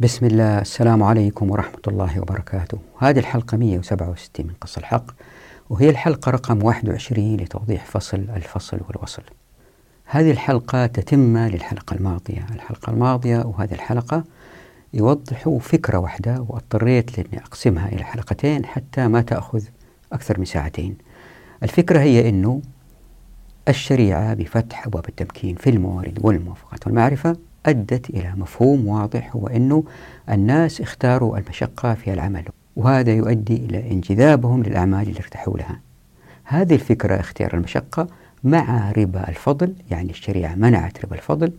[0.00, 2.78] بسم الله السلام عليكم ورحمة الله وبركاته.
[2.98, 5.04] هذه الحلقة 167 من قص الحق
[5.70, 9.22] وهي الحلقة رقم 21 لتوضيح فصل الفصل والوصل.
[10.04, 12.46] هذه الحلقة تتمة للحلقة الماضية.
[12.54, 14.24] الحلقة الماضية وهذه الحلقة
[14.94, 19.62] يوضحوا فكرة واحدة واضطريت لأني أقسمها إلى حلقتين حتى ما تأخذ
[20.12, 20.98] أكثر من ساعتين.
[21.62, 22.62] الفكرة هي أنه
[23.68, 27.36] الشريعة بفتح أبواب التمكين في الموارد والموافقات والمعرفة
[27.68, 29.84] أدت إلى مفهوم واضح هو أنه
[30.30, 32.44] الناس اختاروا المشقة في العمل
[32.76, 35.80] وهذا يؤدي إلى انجذابهم للأعمال اللي ارتاحوا لها.
[36.44, 38.06] هذه الفكرة اختيار المشقة
[38.44, 41.52] مع ربا الفضل يعني الشريعة منعت ربا الفضل.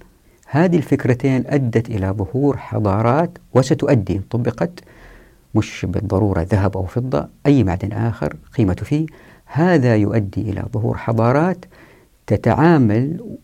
[0.47, 4.79] هذه الفكرتين أدت إلى ظهور حضارات وستؤدي إن طبقت
[5.55, 9.05] مش بالضرورة ذهب أو فضة أي معدن آخر قيمته فيه.
[9.45, 11.65] هذا يؤدي إلى ظهور حضارات
[12.27, 13.37] تتعامل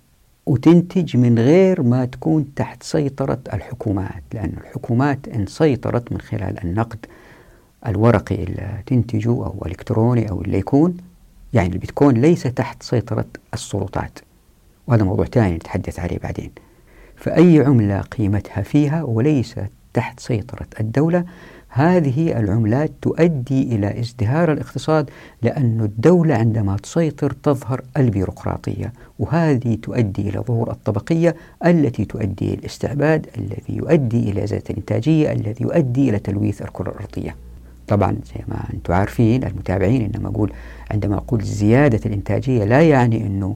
[0.45, 7.05] وتنتج من غير ما تكون تحت سيطرة الحكومات لأن الحكومات إن سيطرت من خلال النقد
[7.87, 10.97] الورقي اللي تنتجه أو الإلكتروني أو اللي يكون
[11.53, 14.19] يعني البيتكوين ليس تحت سيطرة السلطات.
[14.87, 16.51] وهذا موضوع ثاني نتحدث عليه بعدين.
[17.15, 19.55] فأي عملة قيمتها فيها وليس
[19.93, 21.25] تحت سيطرة الدولة
[21.77, 25.09] هذه العملات تؤدي إلى ازدهار الاقتصاد
[25.41, 33.27] لأن الدولة عندما تسيطر تظهر البيروقراطية وهذه تؤدي إلى ظهور الطبقية التي تؤدي إلى الاستعباد
[33.37, 37.35] الذي يؤدي إلى زيادة الإنتاجية الذي يؤدي إلى تلويث الكرة الأرضية.
[37.87, 40.53] طبعا زي ما أنتم عارفين المتابعين إنما أقول
[40.91, 43.55] عندما أقول زيادة الإنتاجية لا يعني أنه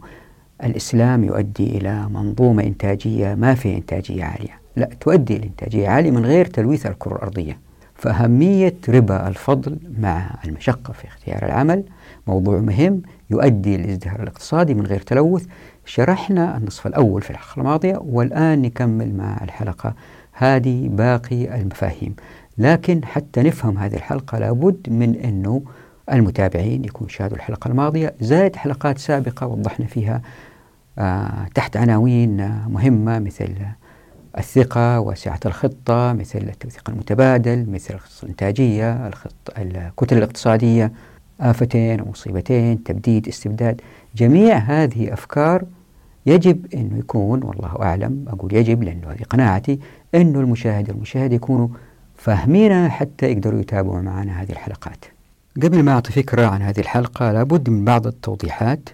[0.64, 4.60] الإسلام يؤدي إلى منظومة إنتاجية ما في إنتاجية عالية.
[4.76, 7.69] لا تؤدي إلى إنتاجية عالية من غير تلويث الكرة الأرضية.
[8.00, 11.84] فأهمية ربا الفضل مع المشقة في اختيار العمل
[12.28, 15.46] موضوع مهم يؤدي للازدهار الاقتصادي من غير تلوث.
[15.86, 19.94] شرحنا النصف الأول في الحلقة الماضية والآن نكمل مع الحلقة
[20.34, 22.16] هذه باقي المفاهيم.
[22.58, 25.62] لكن حتى نفهم هذه الحلقة لابد من أنه
[26.14, 28.14] المتابعين يكون شاهدوا الحلقة الماضية.
[28.22, 30.22] زائد حلقات سابقة وضحنا فيها
[31.00, 33.50] آه تحت عناوين مهمة مثل
[34.38, 40.92] الثقة وسعة الخطة مثل التوثيق المتبادل مثل الخطة الإنتاجية الخطة الكتل الاقتصادية
[41.42, 43.82] آفتين ومصيبتين تبديد استبداد.
[44.16, 45.64] جميع هذه أفكار
[46.26, 49.80] يجب أنه يكون والله أعلم أقول يجب لأنه هذه قناعتي
[50.16, 51.68] أنه المشاهد والمشاهد يكونوا
[52.16, 55.06] فاهمينها حتى يقدروا يتابعوا معنا هذه الحلقات.
[55.64, 58.90] قبل ما أعطي فكرة عن هذه الحلقة لابد من بعض التوضيحات.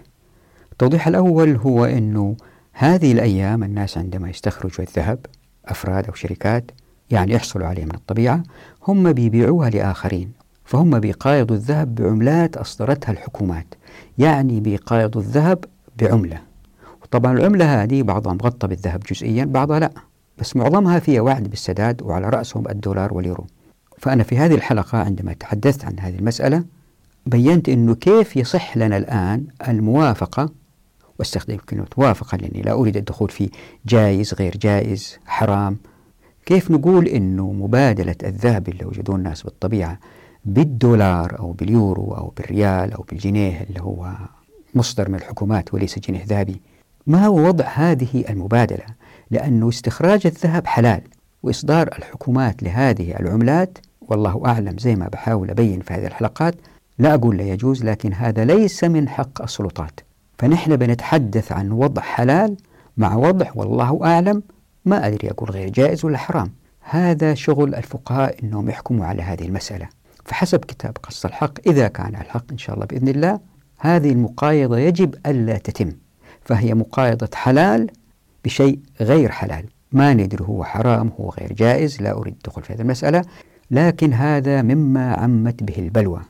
[0.72, 2.36] التوضيح الأول هو أنه
[2.78, 5.18] هذه الأيام الناس عندما يستخرجوا الذهب
[5.66, 6.70] أفراد أو شركات
[7.10, 8.42] يعني يحصلوا عليه من الطبيعة
[8.88, 10.32] هم بيبيعوها لآخرين.
[10.64, 13.66] فهم بيقايضوا الذهب بعملات أصدرتها الحكومات
[14.18, 15.64] يعني بيقايضوا الذهب
[15.98, 16.40] بعملة.
[17.02, 19.90] وطبعا العملة هذه بعضها مغطى بالذهب جزئيا بعضها لا.
[20.38, 23.46] بس معظمها فيها وعد بالسداد وعلى رأسهم الدولار واليورو.
[23.98, 26.64] فأنا في هذه الحلقة عندما تحدثت عن هذه المسألة
[27.26, 30.65] بينت أنه كيف يصح لنا الآن الموافقة
[31.18, 33.50] واستخدم كلمة موافقة لأني لا أريد الدخول في
[33.86, 35.76] جائز غير جائز حرام.
[36.46, 39.98] كيف نقول أنه مبادلة الذهب اللي وجدوه الناس بالطبيعة
[40.44, 44.12] بالدولار أو باليورو أو بالريال أو بالجنيه اللي هو
[44.74, 46.60] مصدر من الحكومات وليس جنيه ذهبي؟
[47.06, 48.84] ما هو وضع هذه المبادلة؟
[49.30, 51.00] لأنه استخراج الذهب حلال
[51.42, 56.54] وإصدار الحكومات لهذه العملات والله أعلم زي ما بحاول أبين في هذه الحلقات
[56.98, 60.00] لا أقول لا يجوز لكن هذا ليس من حق السلطات.
[60.38, 62.56] فنحن بنتحدث عن وضع حلال
[62.96, 64.42] مع وضع والله أعلم
[64.84, 66.52] ما أدري أقول غير جائز ولا حرام.
[66.80, 69.88] هذا شغل الفقهاء أنهم يحكموا على هذه المسألة.
[70.24, 73.40] فحسب كتاب قص الحق إذا كان الحق إن شاء الله بإذن الله
[73.78, 75.92] هذه المقايضة يجب ألا تتم.
[76.42, 77.90] فهي مقايضة حلال
[78.44, 79.64] بشيء غير حلال.
[79.92, 83.22] ما ندري هو حرام هو غير جائز لا أريد الدخول في هذه المسألة
[83.70, 86.20] لكن هذا مما عمت به البلوى.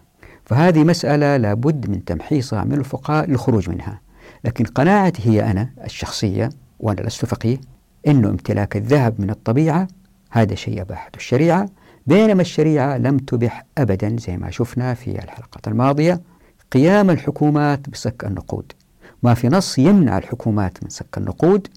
[0.47, 4.01] فهذه مسألة لابد من تمحيصها من الفقهاء للخروج منها.
[4.45, 6.49] لكن قناعتي هي أنا الشخصية
[6.81, 7.59] وأنا لست فقيه
[8.07, 9.89] أنه امتلاك الذهب من الطبيعة
[10.31, 11.69] هذا شيء أباحته الشريعة.
[12.07, 16.21] بينما الشريعة لم تبح أبدا زي ما شفنا في الحلقات الماضية.
[16.73, 18.73] قيام الحكومات بسك النقود.
[19.23, 21.69] ما في نص يمنع الحكومات من سك النقود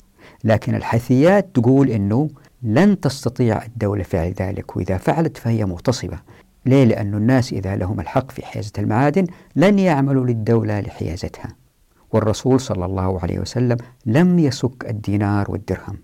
[0.44, 2.30] لكن الحيثيات تقول أنه
[2.63, 6.19] لن تستطيع الدولة فعل ذلك وإذا فعلت فهي مغتصبة.
[6.65, 11.56] ليه؟ لأن الناس إذا لهم الحق في حيازة المعادن لن يعملوا للدولة لحيازتها.
[12.11, 15.97] والرسول صلى الله عليه وسلم لم يسك الدينار والدرهم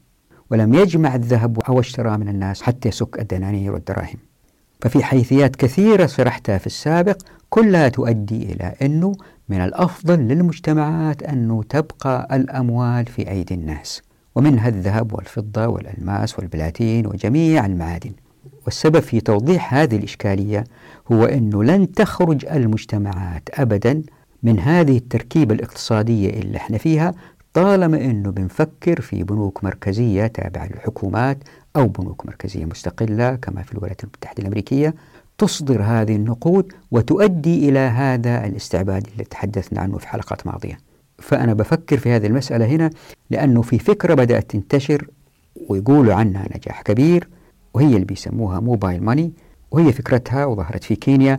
[0.51, 4.17] ولم يجمع الذهب أو اشترى من الناس حتى يسك الدنانير والدراهم.
[4.81, 7.17] ففي حيثيات كثيرة شرحتها في السابق
[7.49, 9.11] كلها تؤدي إلى أنه
[9.49, 14.01] من الأفضل للمجتمعات أنه تبقى الأموال في أيدي الناس
[14.35, 18.11] ومنها الذهب والفضة والألماس والبلاتين وجميع المعادن.
[18.65, 20.63] والسبب في توضيح هذه الإشكالية
[21.11, 24.01] هو أنه لن تخرج المجتمعات أبدا
[24.43, 27.13] من هذه التركيبة الاقتصادية اللي إحنا فيها
[27.53, 31.37] طالما أنه بنفكر في بنوك مركزية تابعة للحكومات
[31.75, 34.95] أو بنوك مركزية مستقلة كما في الولايات المتحدة الأمريكية
[35.37, 40.77] تصدر هذه النقود وتؤدي إلى هذا الاستعباد اللي تحدثنا عنه في حلقات ماضية.
[41.19, 42.89] فأنا بفكر في هذه المسألة هنا
[43.29, 45.07] لأنه في فكرة بدأت تنتشر
[45.69, 47.27] ويقولوا عنها نجاح كبير
[47.75, 49.33] وهي اللي بيسموها موبايل ماني
[49.71, 51.37] وهي فكرتها وظهرت في كينيا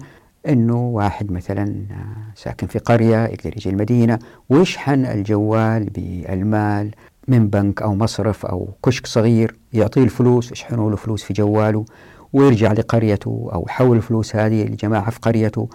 [0.48, 1.86] إنه واحد مثلا
[2.34, 4.18] ساكن في قرية يقدر يجي المدينة
[4.48, 6.90] ويشحن الجوال بالمال
[7.28, 11.84] من بنك أو مصرف أو كشك صغير يعطيه الفلوس يشحنوا له فلوس في جواله
[12.32, 15.68] ويرجع لقريته أو يحول الفلوس هذه لجماعة في قريته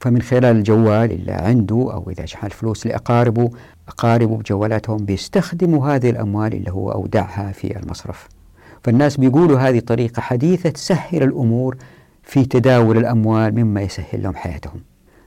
[0.00, 3.50] فمن خلال الجوال اللي عنده أو إذا شحن الفلوس لأقاربه
[3.88, 8.37] أقاربه بجوالاتهم بيستخدموا هذه الأموال اللي هو أودعها في المصرف.
[8.88, 11.76] فالناس بيقولوا هذه طريقه حديثة تسهل الأمور
[12.22, 14.80] في تداول الأموال مما يسهل لهم حياتهم.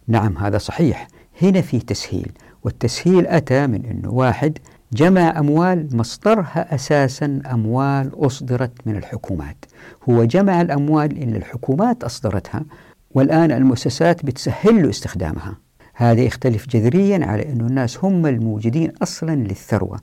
[0.08, 1.08] نعم هذا صحيح.
[1.42, 2.32] هنا في تسهيل
[2.64, 4.58] والتسهيل أتى من أنه واحد
[4.94, 9.66] جمع أموال مصدرها أساسا أموال أصدرت من الحكومات.
[10.10, 12.66] هو جمع الأموال اللي الحكومات أصدرتها
[13.12, 15.58] والآن المؤسسات بتسهل له استخدامها.
[15.96, 20.00] هذا يختلف جذريا على أن الناس هم الموجدين أصلا للثروة.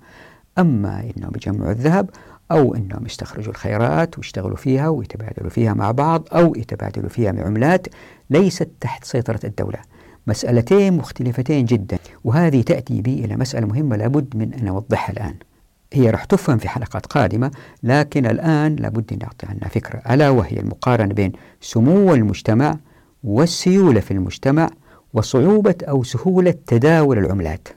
[0.59, 2.11] أما أنهم يجمعوا الذهب
[2.51, 7.87] أو أنهم يستخرجوا الخيرات ويشتغلوا فيها ويتبادلوا فيها مع بعض أو يتبادلوا فيها بعملات
[8.31, 9.79] ليست تحت سيطرة الدولة.
[10.27, 15.35] مسألتين مختلفتين جدا وهذه تأتي بي إلى مسألة مهمة لابد من أن أوضحها الآن.
[15.93, 17.51] هي راح تفهم في حلقات قادمة
[17.83, 22.77] لكن الآن لابد أن نعطي عنها فكرة ألا وهي المقارنة بين سمو المجتمع
[23.25, 24.71] والسيولة في المجتمع
[25.15, 27.69] وصعوبة أو سهولة تداول العملات.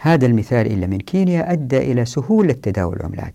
[0.00, 3.34] هذا المثال إلا من كينيا أدى إلى سهولة تداول العملات.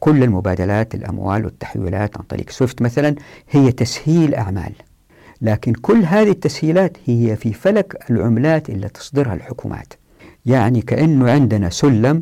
[0.00, 3.14] كل المبادلات الأموال والتحويلات عن طريق سويفت مثلا
[3.50, 4.72] هي تسهيل أعمال.
[5.42, 9.92] لكن كل هذه التسهيلات هي في فلك العملات اللي تصدرها الحكومات.
[10.46, 12.20] يعني كأنه عندنا سلم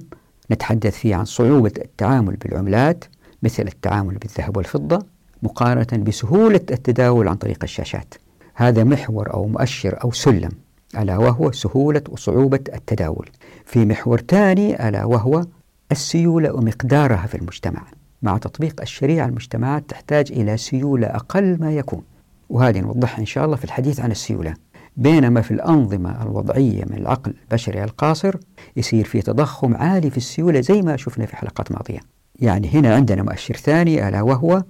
[0.50, 3.04] نتحدث فيه عن صعوبة التعامل بالعملات
[3.42, 5.06] مثل التعامل بالذهب والفضة
[5.42, 8.14] مقارنة بسهولة التداول عن طريق الشاشات.
[8.54, 10.50] هذا محور أو مؤشر أو سلم
[10.98, 13.28] ألا وهو سهولة وصعوبة التداول.
[13.64, 15.44] في محور ثاني ألا وهو
[15.92, 17.82] السيولة ومقدارها في المجتمع.
[18.22, 22.02] مع تطبيق الشريعة المجتمعات تحتاج إلى سيولة أقل ما يكون.
[22.48, 24.54] وهذه نوضحها إن شاء الله في الحديث عن السيولة.
[24.96, 28.36] بينما في الأنظمة الوضعية من العقل البشري القاصر
[28.76, 32.00] يصير في تضخم عالي في السيولة زي ما شفنا في حلقات ماضية.
[32.40, 34.62] يعني هنا عندنا مؤشر ثاني ألا وهو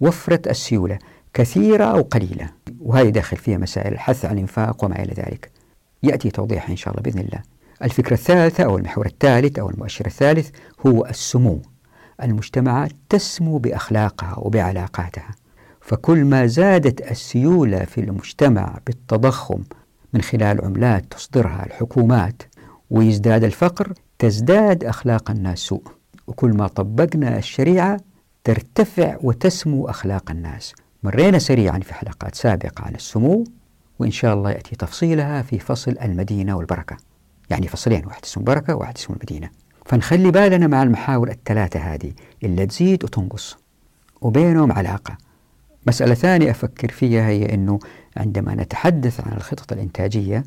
[0.00, 0.98] وفرة السيولة
[1.34, 2.50] كثيرة أو قليلة.
[2.80, 5.50] وهذه داخل فيها مسائل الحث عن الإنفاق وما إلى ذلك.
[6.02, 7.42] يأتي توضيحها إن شاء الله بإذن الله.
[7.82, 10.50] الفكرة الثالثة أو المحور الثالث أو المؤشر الثالث
[10.86, 11.62] هو السمو.
[12.22, 15.30] المجتمعات تسمو بأخلاقها وبعلاقاتها.
[15.80, 19.62] فكل ما زادت السيولة في المجتمع بالتضخم
[20.12, 22.42] من خلال عملات تصدرها الحكومات
[22.90, 25.82] ويزداد الفقر تزداد أخلاق الناس سوء.
[26.26, 27.96] وكل ما طبقنا الشريعة
[28.44, 30.74] ترتفع وتسمو أخلاق الناس.
[31.02, 33.44] مرينا سريعا في حلقات سابقة عن السمو
[33.98, 36.96] وإن شاء الله يأتي تفصيلها في فصل المدينة والبركة.
[37.50, 39.50] يعني فصلين واحد اسمه بركة وواحد اسمه المدينة.
[39.86, 42.12] فنخلي بالنا مع المحاور الثلاثة هذه
[42.44, 43.56] اللي تزيد وتنقص
[44.20, 45.18] وبينهم علاقة.
[45.86, 47.78] مسألة ثانية أفكر فيها هي أنه
[48.16, 50.44] عندما نتحدث عن الخطط الإنتاجية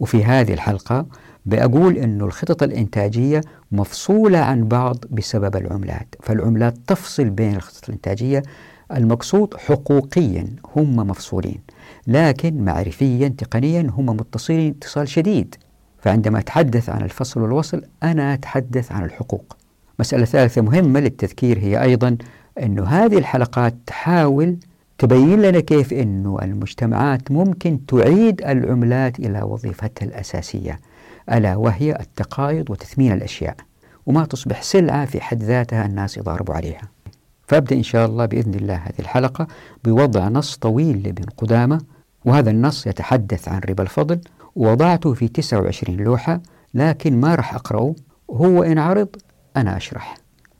[0.00, 1.06] وفي هذه الحلقة
[1.46, 3.40] بأقول أنه الخطط الإنتاجية
[3.72, 6.14] مفصولة عن بعض بسبب العملات.
[6.22, 8.42] فالعملات تفصل بين الخطط الإنتاجية
[8.92, 11.60] المقصود حقوقيا هم مفصولين
[12.06, 15.54] لكن معرفيا تقنيا هم متصلين اتصال شديد.
[16.04, 19.56] فعندما أتحدث عن الفصل والوصل أنا أتحدث عن الحقوق.
[19.98, 22.16] مسألة ثالثة مهمة للتذكير هي أيضا
[22.62, 24.56] أن هذه الحلقات تحاول
[24.98, 30.80] تبين لنا كيف أن المجتمعات ممكن تعيد العملات إلى وظيفتها الأساسية
[31.32, 33.56] ألا وهي التقايض وتثمين الأشياء
[34.06, 36.88] وما تصبح سلعة في حد ذاتها الناس يضاربوا عليها.
[37.46, 39.46] فأبدأ إن شاء الله بإذن الله هذه الحلقة
[39.84, 41.80] بوضع نص طويل لابن قدامة
[42.24, 44.20] وهذا النص يتحدث عن ربا الفضل
[44.56, 46.40] وضعته في 29 لوحة
[46.74, 47.94] لكن ما راح أقرأه
[48.30, 49.08] هو إن عرض
[49.56, 50.16] أنا أشرح.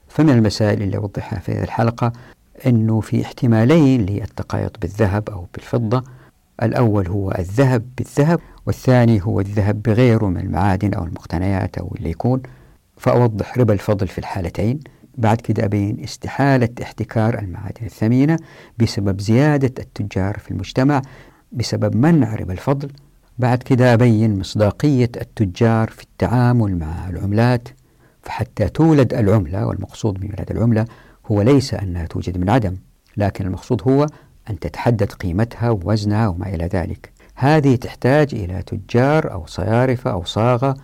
[0.08, 2.12] فمن المسائل اللي أوضحها في هذه الحلقة
[2.66, 6.04] أنه في احتمالين للتقايض بالذهب أو بالفضة.
[6.62, 12.42] الأول هو الذهب بالذهب والثاني هو الذهب بغيره من المعادن أو المقتنيات أو اللي يكون.
[12.96, 14.80] فأوضح ربا الفضل في الحالتين.
[15.18, 18.38] بعد كده أبين استحالة احتكار المعادن الثمينة
[18.78, 21.02] بسبب زيادة التجار في المجتمع
[21.52, 22.88] بسبب منع ربا الفضل.
[23.38, 27.68] بعد كده أبين مصداقية التجار في التعامل مع العملات
[28.22, 30.84] فحتى تولد العملة والمقصود من ميلاد العملة
[31.26, 32.76] هو ليس أنها توجد من عدم
[33.16, 34.06] لكن المقصود هو
[34.50, 37.12] أن تتحدد قيمتها ووزنها وما إلى ذلك.
[37.34, 40.74] هذه تحتاج إلى تجار أو صيارفة أو صاغة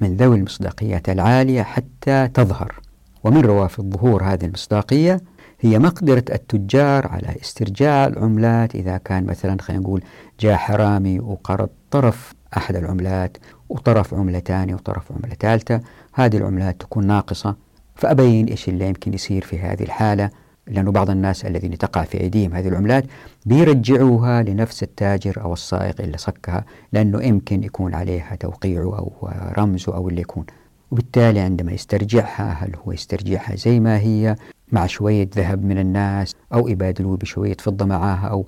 [0.00, 2.80] من ذوي المصداقيات العالية حتى تظهر.
[3.24, 5.20] ومن روافد ظهور هذه المصداقية
[5.60, 10.02] هي مقدرة التجار على استرجاع العملات إذا كان مثلا خلينا نقول
[10.40, 13.36] جاء حرامي وقرض طرف أحد العملات
[13.68, 15.80] وطرف عملة ثانية وطرف عملة ثالثة
[16.14, 17.56] هذه العملات تكون ناقصة.
[17.94, 20.30] فأبين إيش اللي يمكن يصير في هذه الحالة.
[20.66, 23.04] لأنه بعض الناس الذين تقع في أيديهم هذه العملات
[23.46, 30.08] بيرجعوها لنفس التاجر أو السائق اللي صكها لأنه يمكن يكون عليها توقيعه أو رمزه أو
[30.08, 30.46] اللي يكون.
[30.90, 34.36] وبالتالي عندما يسترجعها هل هو يسترجعها زي ما هي
[34.72, 38.46] مع شوية ذهب من الناس أو يبادلوه بشوية فضة معاها أو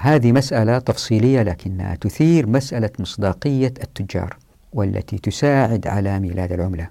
[0.00, 4.36] هذه مسألة تفصيلية لكنها تثير مسألة مصداقية التجار
[4.72, 6.88] والتي تساعد على ميلاد العملة.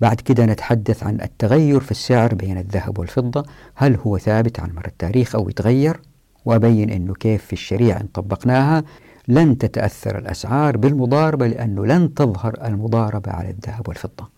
[0.00, 3.44] بعد كده نتحدث عن التغير في السعر بين الذهب والفضة.
[3.74, 6.00] هل هو ثابت على مر التاريخ أو يتغير؟
[6.44, 8.84] وأبين أنه كيف في الشريعة إن طبقناها.
[9.28, 14.28] لن تتأثر الأسعار بالمضاربة لأنه لن تظهر المضاربة على الذهب والفضة.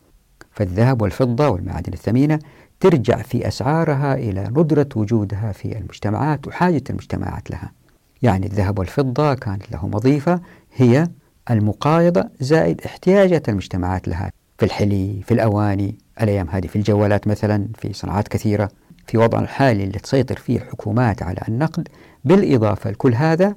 [0.50, 2.38] فالذهب والفضة والمعادن الثمينة
[2.80, 7.77] ترجع في أسعارها إلى ندرة وجودها في المجتمعات وحاجة المجتمعات لها.
[8.22, 10.40] يعني الذهب والفضة كانت لهم وظيفة
[10.74, 11.08] هي
[11.50, 17.92] المقايضة زائد احتياجات المجتمعات لها في الحلي في الأواني الأيام هذه في الجوالات مثلا في
[17.92, 18.68] صناعات كثيرة
[19.06, 21.88] في وضع الحالي اللي تسيطر فيه حكومات على النقد.
[22.24, 23.54] بالإضافة لكل هذا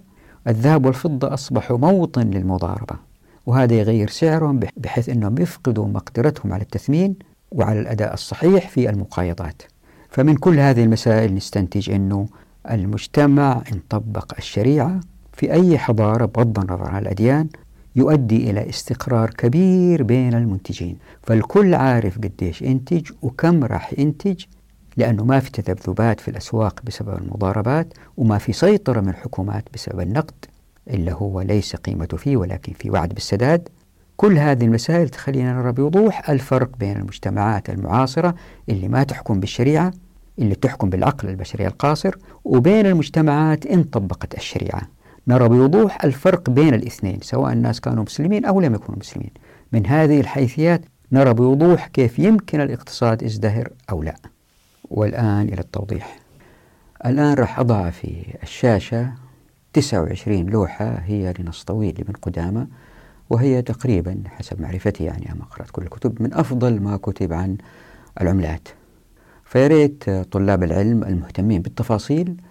[0.48, 2.96] الذهب والفضة أصبحوا موطن للمضاربة
[3.46, 7.16] وهذا يغير سعرهم بحيث أنهم يفقدوا مقدرتهم على التثمين
[7.52, 9.62] وعلى الأداء الصحيح في المقايضات.
[10.10, 12.28] فمن كل هذه المسائل نستنتج أنه
[12.70, 15.00] المجتمع إن طبق الشريعة
[15.34, 17.48] في أي حضارة بغض النظر عن الأديان
[17.96, 20.98] يؤدي إلى استقرار كبير بين المنتجين.
[21.24, 24.44] فالكل عارف قديش ينتج وكم راح ينتج
[24.98, 30.46] لأنه ما في تذبذبات في الأسواق بسبب المضاربات وما في سيطرة من الحكومات بسبب النقد
[30.90, 33.70] إلا هو ليس قيمته فيه ولكن في وعد بالسداد.
[34.18, 38.36] كل هذه المسائل تخلينا نرى بوضوح الفرق بين المجتمعات المعاصرة
[38.70, 39.92] اللي ما تحكم بالشريعة
[40.42, 44.82] اللي تحكم بالعقل البشري القاصر وبين المجتمعات إن طبقت الشريعة.
[45.28, 49.32] نرى بوضوح الفرق بين الاثنين سواء الناس كانوا مسلمين أو لم يكونوا مسلمين.
[49.72, 50.82] من هذه الحيثيات
[51.12, 54.16] نرى بوضوح كيف يمكن الاقتصاد يزدهر أو لا.
[54.90, 56.20] والآن إلى التوضيح.
[57.06, 59.12] الآن راح أضع في الشاشة
[59.74, 62.68] 29 لوحة هي لنص طويل لابن قدامة
[63.30, 67.58] وهي تقريبا حسب معرفتي يعني أما قرأت كل الكتب من أفضل ما كتب عن
[68.22, 68.68] العملات.
[69.52, 72.42] فياريت طلاب العلم المهتمين بالتفاصيل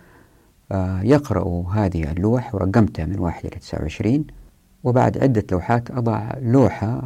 [0.73, 4.26] آه، يقرأوا هذه اللوح ورقمتها من واحد إلى 29
[4.85, 7.02] وبعد عدة لوحات أضع لوحة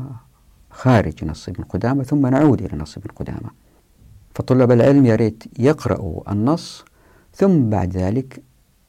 [0.70, 3.50] خارج نص ابن قدامة ثم نعود إلى نص ابن قدامة
[4.34, 6.84] فطلاب العلم يا ريت يقرأوا النص
[7.32, 8.42] ثم بعد ذلك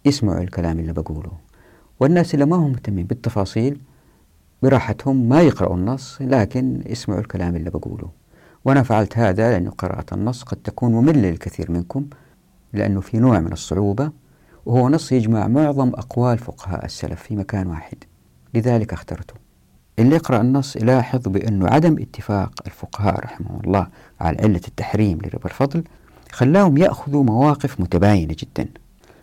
[0.05, 1.31] يسمعوا الكلام اللي بقوله.
[1.99, 3.81] والناس اللي ما هم مهتمين بالتفاصيل
[4.63, 8.24] براحتهم ما يقرأوا النص لكن يسمعوا الكلام اللي بقوله.
[8.65, 12.05] وأنا فعلت هذا لأن قراءة النص قد تكون مملة للكثير منكم
[12.73, 14.11] لأنه في نوع من الصعوبة
[14.65, 17.97] وهو نص يجمع معظم أقوال فقهاء السلف في مكان واحد.
[18.53, 19.33] لذلك اخترته.
[19.99, 23.87] اللي يقرأ النص يلاحظ بأنه عدم اتفاق الفقهاء رحمه الله
[24.19, 25.83] على علة التحريم لربا الفضل
[26.31, 28.69] خلاهم يأخذوا مواقف متباينة جدا.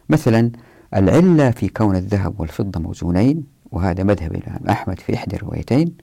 [0.09, 0.51] مثلا
[0.95, 5.95] العلة في كون الذهب والفضة موزونين وهذا مذهب الإمام أحمد في إحدى الروايتين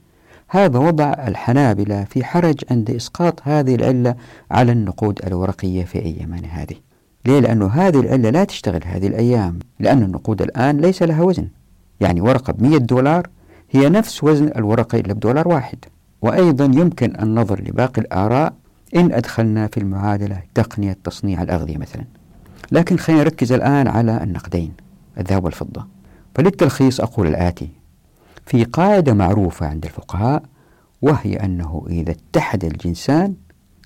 [0.52, 4.16] هذا وضع الحنابلة في حرج عند إسقاط هذه العلة
[4.52, 6.76] على النقود الورقية في أيامنا هذه.
[7.26, 11.48] ليه؟ لأنه هذه العلة لا تشتغل هذه الأيام لأن النقود الآن ليس لها وزن.
[12.00, 13.28] يعني ورقة ب 100 دولار
[13.72, 15.78] هي نفس وزن الورقة اللي بدولار واحد.
[16.22, 18.54] وأيضا يمكن النظر لباقي الآراء
[18.96, 22.04] إن أدخلنا في المعادلة تقنية تصنيع الأغذية مثلا.
[22.72, 24.74] لكن خلينا نركز الآن على النقدين
[25.18, 25.88] الذهب والفضة.
[26.36, 27.79] فللتلخيص أقول الآتي.
[28.50, 30.44] في قاعدة معروفة عند الفقهاء
[31.02, 33.36] وهي أنه إذا اتحد الجنسان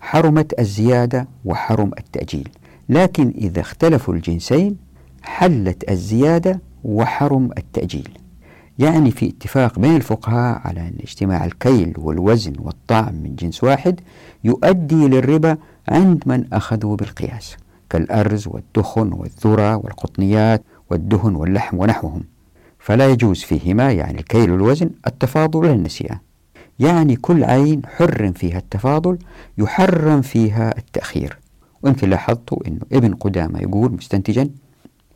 [0.01, 2.50] حرمت الزيادة وحرم التأجيل.
[2.89, 4.77] لكن إذا اختلفوا الجنسين
[5.24, 8.10] حلت الزيادة وحرم التأجيل.
[8.79, 14.00] يعني في اتفاق بين الفقهاء على أن اجتماع الكيل والوزن والطعم من جنس واحد
[14.43, 15.58] يؤدي للربا
[15.89, 17.58] عند من أخذوا بالقياس
[17.89, 22.32] كالأرز والدخن والذرة والقطنيات والدهن واللحم ونحوهم.
[22.83, 26.17] فلا يجوز فيهما يعني الكيل والوزن التفاضل ولا النسيان
[26.79, 29.17] يعني كل عين حرم فيها التفاضل
[29.57, 31.39] يحرم فيها التأخير.
[31.83, 34.49] ويمكن لاحظتوا أنه ابن قدامة يقول مستنتجا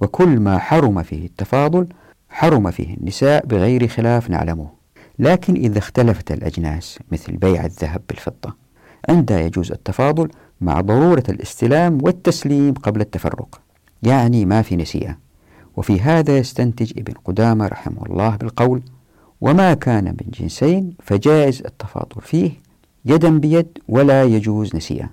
[0.01, 1.87] وكل ما حرم فيه التفاضل
[2.29, 4.69] حرم فيه النساء بغير خلاف نعلمه.
[5.19, 8.55] لكن إذا اختلفت الأجناس مثل بيع الذهب بالفضة
[9.09, 10.29] عندها يجوز التفاضل
[10.61, 13.61] مع ضرورة الاستلام والتسليم قبل التفرق.
[14.03, 15.26] يعني ما في نسيئة
[15.77, 18.81] وفي هذا يستنتج ابن قدامة رحمه الله بالقول
[19.41, 22.51] وما كان من جنسين فجائز التفاضل فيه
[23.05, 25.09] يدا بيد ولا يجوز نسيئا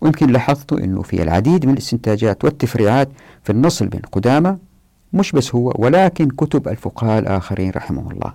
[0.00, 3.08] ويمكن لاحظتوا أنه في العديد من الاستنتاجات والتفريعات
[3.44, 4.58] في النص بين قدامة
[5.12, 8.32] مش بس هو ولكن كتب الفقهاء الآخرين رحمه الله.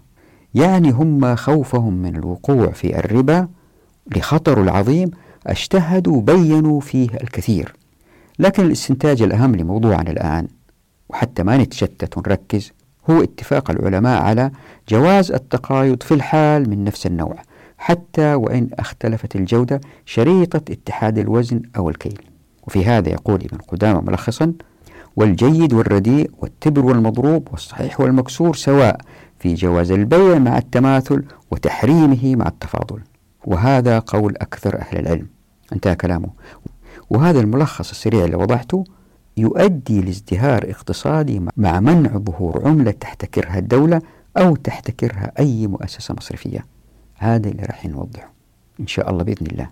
[0.54, 3.48] يعني هم خوفهم من الوقوع في الربا
[4.16, 5.12] لخطر العظيم
[5.48, 7.76] اجتهدوا بينوا فيه الكثير.
[8.40, 10.48] لكن الاستنتاج الأهم لموضوعنا الآن
[11.12, 12.72] وحتى ما نتشتت ونركز
[13.10, 14.52] هو اتفاق العلماء على
[14.90, 17.36] جواز التقايض في الحال من نفس النوع
[17.78, 22.22] حتى وإن اختلفت الجودة شريطة اتحاد الوزن أو الكيل.
[22.68, 24.54] وفي هذا يقول ابن قدامة ملخصا
[25.16, 28.98] والجيد والرديء والتبر والمضروب والصحيح والمكسور سواء
[29.40, 33.00] في جواز البيع مع التماثل وتحريمه مع التفاضل.
[33.46, 35.28] وهذا قول أكثر أهل العلم.
[35.74, 36.30] انتهى كلامه.
[37.10, 38.84] وهذا الملخص السريع اللي وضعته
[39.38, 44.02] يؤدي لازدهار اقتصادي مع منع ظهور عملة تحتكرها الدولة
[44.38, 46.66] أو تحتكرها أي مؤسسة مصرفية.
[47.18, 48.34] هذا اللي راح نوضحه
[48.80, 49.70] إن شاء الله بإذن الله.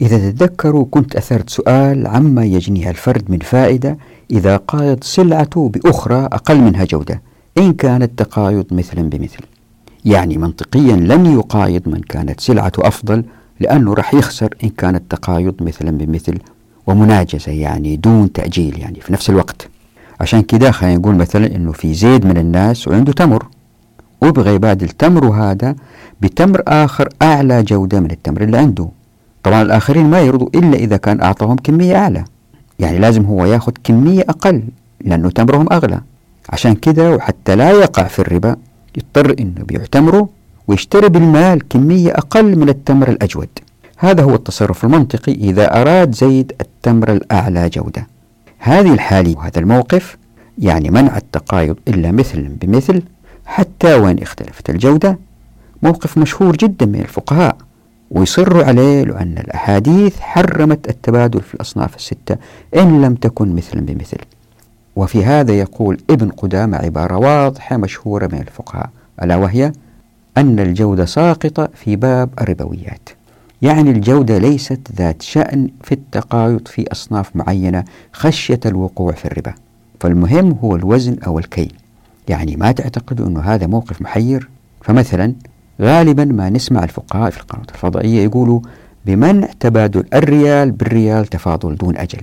[0.00, 3.98] إذا تتذكروا كنت أثرت سؤال عما يجنيها الفرد من فائدة
[4.30, 7.22] إذا قايض سلعته بأخرى أقل منها جودة
[7.58, 9.42] إن كان التقايض مثلا بمثل.
[10.04, 13.24] يعني منطقيا لن يقايض من كانت سلعته أفضل
[13.60, 16.38] لأنه راح يخسر إن كان التقايض مثلا بمثل
[16.88, 19.68] ومناجزة يعني دون تأجيل يعني في نفس الوقت.
[20.20, 23.46] عشان كده خلينا نقول مثلا إنه في زيد من الناس وعنده تمر.
[24.20, 25.76] ويبغى يبادل تمره هذا
[26.20, 28.88] بتمر آخر أعلى جودة من التمر اللي عنده.
[29.42, 32.24] طبعا الآخرين ما يرضوا إلا إذا كان أعطاهم كمية أعلى.
[32.78, 34.62] يعني لازم هو ياخذ كمية أقل
[35.00, 36.00] لأنه تمرهم أغلى.
[36.50, 38.56] عشان كده وحتى لا يقع في الربا
[38.96, 40.28] يضطر إنه يبيع تمره
[40.68, 43.48] ويشتري بالمال كمية أقل من التمر الأجود.
[44.00, 48.06] هذا هو التصرف المنطقي إذا أراد زيد التمر الأعلى جودة.
[48.58, 50.16] هذه الحالة وهذا الموقف
[50.58, 53.02] يعني منع التقايض إلا مثل بمثل
[53.46, 55.18] حتى وإن اختلفت الجودة.
[55.82, 57.56] موقف مشهور جدا من الفقهاء
[58.10, 62.36] ويصروا عليه لأن الأحاديث حرمت التبادل في الأصناف الستة
[62.76, 64.18] إن لم تكن مثلا بمثل.
[64.96, 68.90] وفي هذا يقول ابن قدامة عبارة واضحة مشهورة من الفقهاء
[69.22, 69.72] ألا وهي
[70.36, 73.17] أن الجودة ساقطة في باب الربويات.
[73.62, 79.54] يعني الجودة ليست ذات شأن في التقايض في أصناف معينة خشية الوقوع في الربا
[80.00, 81.72] فالمهم هو الوزن أو الكيل.
[82.28, 84.48] يعني ما تعتقدوا أنه هذا موقف محير؟
[84.82, 85.34] فمثلا
[85.80, 88.60] غالبا ما نسمع الفقهاء في القنوات الفضائية يقولوا
[89.06, 92.20] بمنع تبادل الريال بالريال تفاضل دون أجل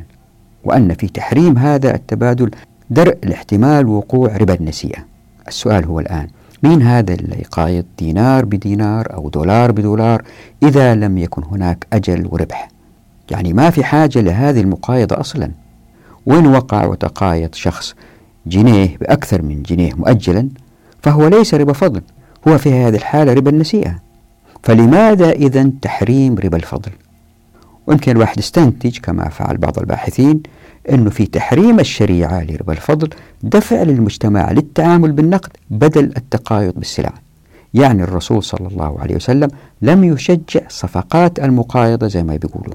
[0.63, 2.51] وأن في تحريم هذا التبادل
[2.89, 5.05] درء لاحتمال وقوع ربا النسيئة.
[5.47, 6.27] السؤال هو الآن
[6.65, 10.23] مين هذا اللي يقايض دينار بدينار أو دولار بدولار
[10.63, 12.69] إذا لم يكن هناك أجل وربح.
[13.31, 15.51] يعني ما في حاجة لهذه المقايضة أصلا.
[16.25, 17.95] وإن وقع وتقايض شخص
[18.45, 20.49] جنيه بأكثر من جنيه مؤجلا
[21.01, 22.01] فهو ليس ربا فضل
[22.47, 23.95] هو في هذه الحالة ربا النسيئة
[24.63, 26.91] فلماذا إذا تحريم ربا الفضل؟
[27.87, 30.43] ويمكن الواحد يستنتج كما فعل بعض الباحثين
[30.89, 33.09] أنه في تحريم الشريعة لربا الفضل
[33.43, 37.13] دفع للمجتمع للتعامل بالنقد بدل التقايض بالسلع.
[37.73, 39.49] يعني الرسول صلى الله عليه وسلم
[39.81, 42.73] لم يشجع صفقات المقايضة زي ما بيقولوا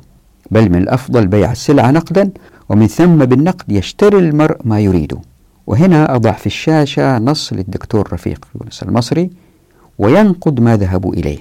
[0.50, 2.30] بل من الأفضل بيع السلعة نقدا
[2.68, 5.18] ومن ثم بالنقد يشتري المرء ما يريده.
[5.66, 9.30] وهنا أضع في الشاشة نص للدكتور رفيق يونس المصري
[9.98, 11.38] وينقد ما ذهبوا إليه.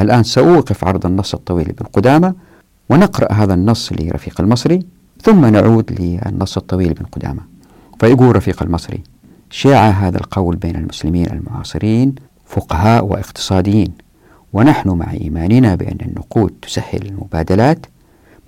[0.00, 2.34] الآن سأوقف عرض النص الطويل لابن قدامة
[2.88, 4.80] ونقرأ هذا النص لرفيق المصري.
[5.22, 7.40] ثم نعود للنص الطويل لابن قدامة.
[8.00, 9.02] فيقول رفيق المصري
[9.50, 12.14] شاع هذا القول بين المسلمين المعاصرين
[12.46, 13.92] فقهاء واقتصاديين
[14.52, 17.86] ونحن مع إيماننا بأن النقود تسهل المبادلات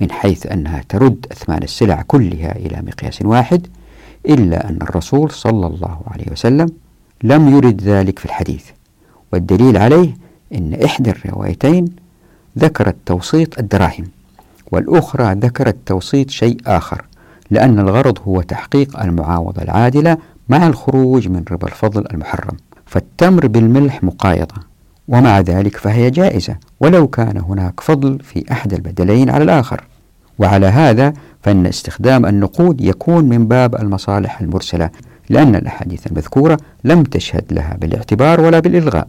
[0.00, 3.66] من حيث أنها ترد أثمان السلع كلها إلى مقياس واحد
[4.28, 6.68] إلا أن الرسول صلى الله عليه وسلم
[7.22, 8.64] لم يرد ذلك في الحديث.
[9.32, 10.16] والدليل عليه
[10.54, 11.84] أن إحدى الروايتين
[12.58, 14.04] ذكرت توسيط الدراهم.
[14.74, 17.04] والأخرى ذكرت توسيط شيء آخر
[17.50, 20.16] لأن الغرض هو تحقيق المعاوضة العادلة
[20.48, 22.56] مع الخروج من ربا الفضل المحرم.
[22.87, 24.54] فالتمر بالملح مقايضة
[25.08, 29.84] ومع ذلك فهي جائزة ولو كان هناك فضل في أحد البدلين على الآخر.
[30.38, 34.90] وعلى هذا فإن استخدام النقود يكون من باب المصالح المرسلة
[35.30, 39.08] لأن الأحاديث المذكورة لم تشهد لها بالإعتبار ولا بالإلغاء.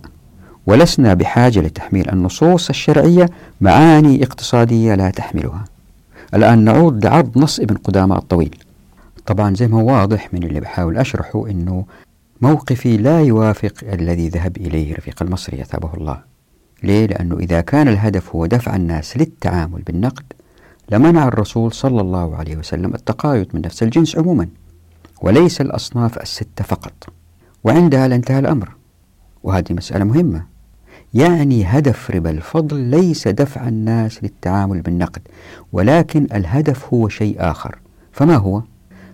[0.68, 3.30] ولسنا بحاجة لتحميل النصوص الشرعية
[3.62, 5.66] معاني اقتصادية لا تحملها.
[6.34, 8.56] الآن نعود لعرض نص ابن قدامة الطويل.
[9.26, 11.86] طبعا زي ما هو واضح من اللي بحاول أشرحه أنه
[12.42, 16.20] موقفي لا يوافق الذي ذهب إليه رفيق المصري أثابه الله.
[16.84, 20.24] ليه؟ لأنه إذا كان الهدف هو دفع الناس للتعامل بالنقد
[20.92, 24.48] لمنع الرسول صلى الله عليه وسلم التقايض من نفس الجنس عموما
[25.22, 26.94] وليس الأصناف الستة فقط.
[27.64, 28.70] وعندها لانتهى الأمر.
[29.44, 30.55] وهذه مسألة مهمة.
[31.14, 35.22] يعني هدف ربا الفضل ليس دفع الناس للتعامل بالنقد
[35.74, 37.78] ولكن الهدف هو شيء آخر.
[38.12, 38.62] فما هو؟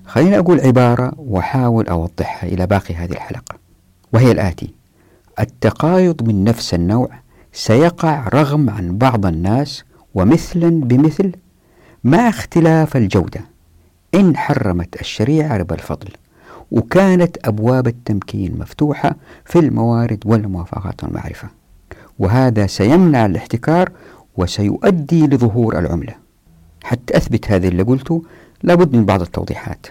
[0.05, 3.55] خليني أقول عبارة وأحاول أوضحها إلى باقي هذه الحلقة
[4.13, 4.73] وهي الآتي
[5.39, 7.09] التقايض من نفس النوع
[7.53, 9.83] سيقع رغم عن بعض الناس
[10.15, 11.31] ومثلا بمثل
[12.03, 13.41] مع اختلاف الجودة.
[14.15, 16.09] إن حرمت الشريعة ربا الفضل
[16.71, 21.60] وكانت أبواب التمكين مفتوحة في الموارد والموافقات والمعرفة.
[22.21, 23.89] وهذا سيمنع الاحتكار
[24.37, 26.15] وسيؤدي لظهور العملة.
[26.83, 28.23] حتى أثبت هذا اللي قلته
[28.63, 29.87] لابد من بعض التوضيحات.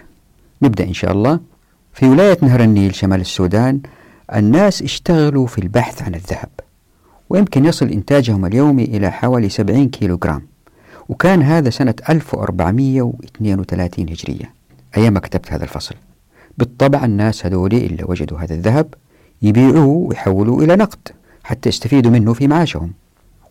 [0.61, 1.39] نبدأ إن شاء الله.
[1.93, 3.81] في ولاية نهر النيل شمال السودان
[4.35, 6.49] الناس اشتغلوا في البحث عن الذهب
[7.29, 10.41] ويمكن يصل إنتاجهم اليومي إلى حوالي 70 كيلو جرام
[11.09, 14.53] وكان هذا سنة 1432 هجرية
[14.97, 15.95] أيام ما كتبت هذا الفصل.
[16.57, 18.93] بالطبع الناس هذول اللي وجدوا هذا الذهب
[19.41, 21.20] يبيعوه ويحولوه إلى نقد.
[21.43, 22.93] حتى يستفيدوا منه في معاشهم.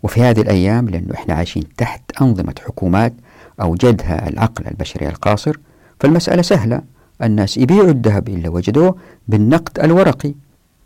[0.03, 3.13] وفي هذه الأيام لأنه إحنا عايشين تحت أنظمة حكومات
[3.61, 5.57] أوجدها العقل البشري القاصر
[6.01, 6.83] فالمسألة سهلة.
[7.23, 8.97] الناس يبيعوا الذهب اللي وجدوه
[9.29, 10.35] بالنقد الورقي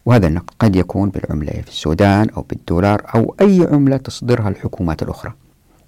[0.07, 5.33] وهذا النقد قد يكون بالعملة في السودان أو بالدولار أو أي عملة تصدرها الحكومات الأخرى.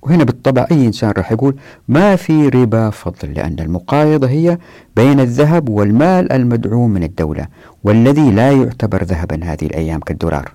[0.02, 1.56] وهنا بالطبع أي إنسان راح يقول
[1.88, 4.58] ما في ربا فضل لأن المقايضة هي
[4.96, 7.46] بين الذهب والمال المدعوم من الدولة
[7.84, 10.52] والذي لا يعتبر ذهبا هذه الأيام كالدولار.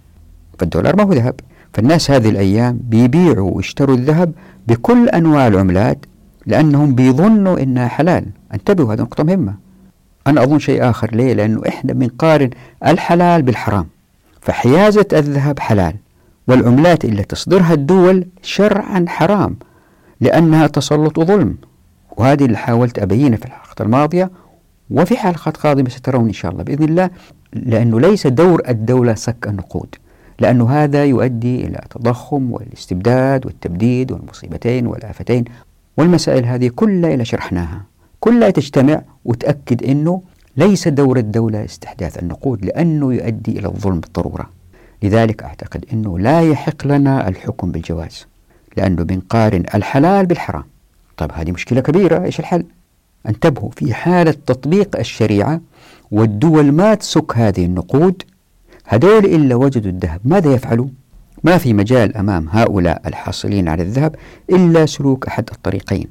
[0.62, 1.36] فالدولار ما هو ذهب.
[1.74, 4.32] فالناس هذه الأيام بيبيعوا ويشتروا الذهب
[4.68, 6.06] بكل أنواع العملات
[6.46, 8.26] لأنهم بيظنوا إنها حلال.
[8.54, 9.54] انتبهوا هذه نقطة مهمة.
[10.28, 11.16] أنا أظن شيء آخر.
[11.16, 12.50] ليه؟ لأنه إحنا بنقارن
[12.88, 13.88] الحلال بالحرام.
[14.42, 15.96] فحيازة الذهب حلال
[16.48, 19.56] والعملات اللي تصدرها الدول شرعا حرام
[20.22, 21.58] لأنها تسلط وظلم
[22.18, 24.32] وهذه اللي حاولت أبينها في الحلقة الماضية
[24.92, 27.10] وفي حلقات قادمة سترون إن شاء الله بإذن الله
[27.54, 29.96] لأنه ليس دور الدولة سك النقود.
[30.42, 35.46] لأنه هذا يؤدي إلى تضخم والاستبداد والتبديد والمصيبتين والآفتين.
[35.98, 37.82] والمسائل هذه كلها إلى شرحناها.
[38.20, 40.22] كلها تجتمع وتأكد أنه
[40.58, 44.50] ليس دور الدولة استحداث النقود لأنه يؤدي إلى الظلم بالضرورة.
[45.04, 48.28] لذلك أعتقد أنه لا يحق لنا الحكم بالجواز
[48.78, 50.64] لأنه بنقارن الحلال بالحرام.
[51.18, 52.66] طيب هذه مشكلة كبيرة إيش الحل؟
[53.28, 55.62] أنتبهوا في حالة تطبيق الشريعة
[56.12, 58.24] والدول ما تسك هذه النقود
[58.92, 60.22] هذول إلا وجدوا الذهب.
[60.26, 60.88] ماذا يفعلوا؟
[61.44, 64.16] ما في مجال أمام هؤلاء الحاصلين على الذهب
[64.50, 66.08] إلا سلوك أحد الطريقين.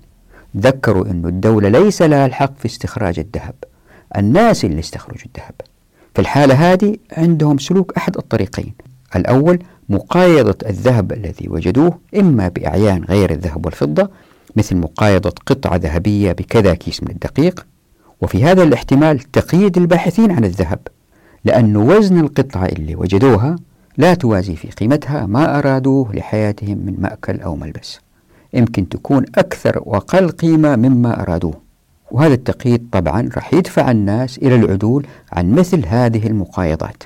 [0.57, 3.55] ذكروا أن الدولة ليس لها الحق في استخراج الذهب.
[4.17, 5.55] الناس اللي استخرجوا الذهب.
[6.15, 8.75] في الحالة هذه عندهم سلوك أحد الطريقين.
[9.17, 14.11] الأول مقايضة الذهب الذي وجدوه إما بأعيان غير الذهب والفضة
[14.57, 17.67] مثل مقايضة قطعة ذهبية بكذا كيس من الدقيق.
[18.21, 20.79] وفي هذا الاحتمال تقييد الباحثين عن الذهب.
[21.45, 23.57] لأن وزن القطعة اللي وجدوها
[23.99, 28.01] لا توازي في قيمتها ما أرادوه لحياتهم من مأكل أو ملبس.
[28.55, 31.55] يمكن تكون أكثر وأقل قيمة مما أرادوه.
[32.11, 37.03] وهذا التقييد طبعا راح يدفع الناس إلى العدول عن مثل هذه المقايضات.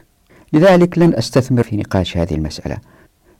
[0.52, 2.76] لذلك لن أستثمر في نقاش هذه المسألة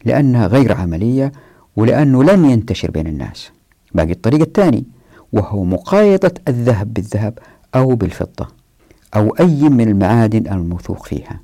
[0.05, 1.33] لأنها غير عملية
[1.77, 3.51] ولأنه لن ينتشر بين الناس.
[3.95, 4.85] باقي الطريق الثاني
[5.33, 7.39] وهو مقايضة الذهب بالذهب
[7.75, 8.64] أو بالفضة.
[9.17, 11.41] أو أي من المعادن الموثوق فيها.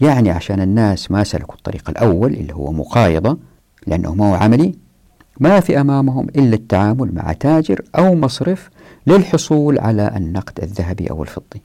[0.00, 3.38] يعني عشان الناس ما سلكوا الطريق الأول اللي هو مقايضة
[3.86, 4.74] لأنه ما هو عملي
[5.40, 8.70] ما في أمامهم إلا التعامل مع تاجر أو مصرف
[9.06, 11.62] للحصول على النقد الذهبي أو الفضي.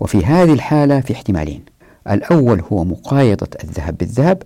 [0.00, 1.62] وفي هذه الحالة في احتمالين.
[2.10, 4.42] الأول هو مقايضة الذهب بالذهب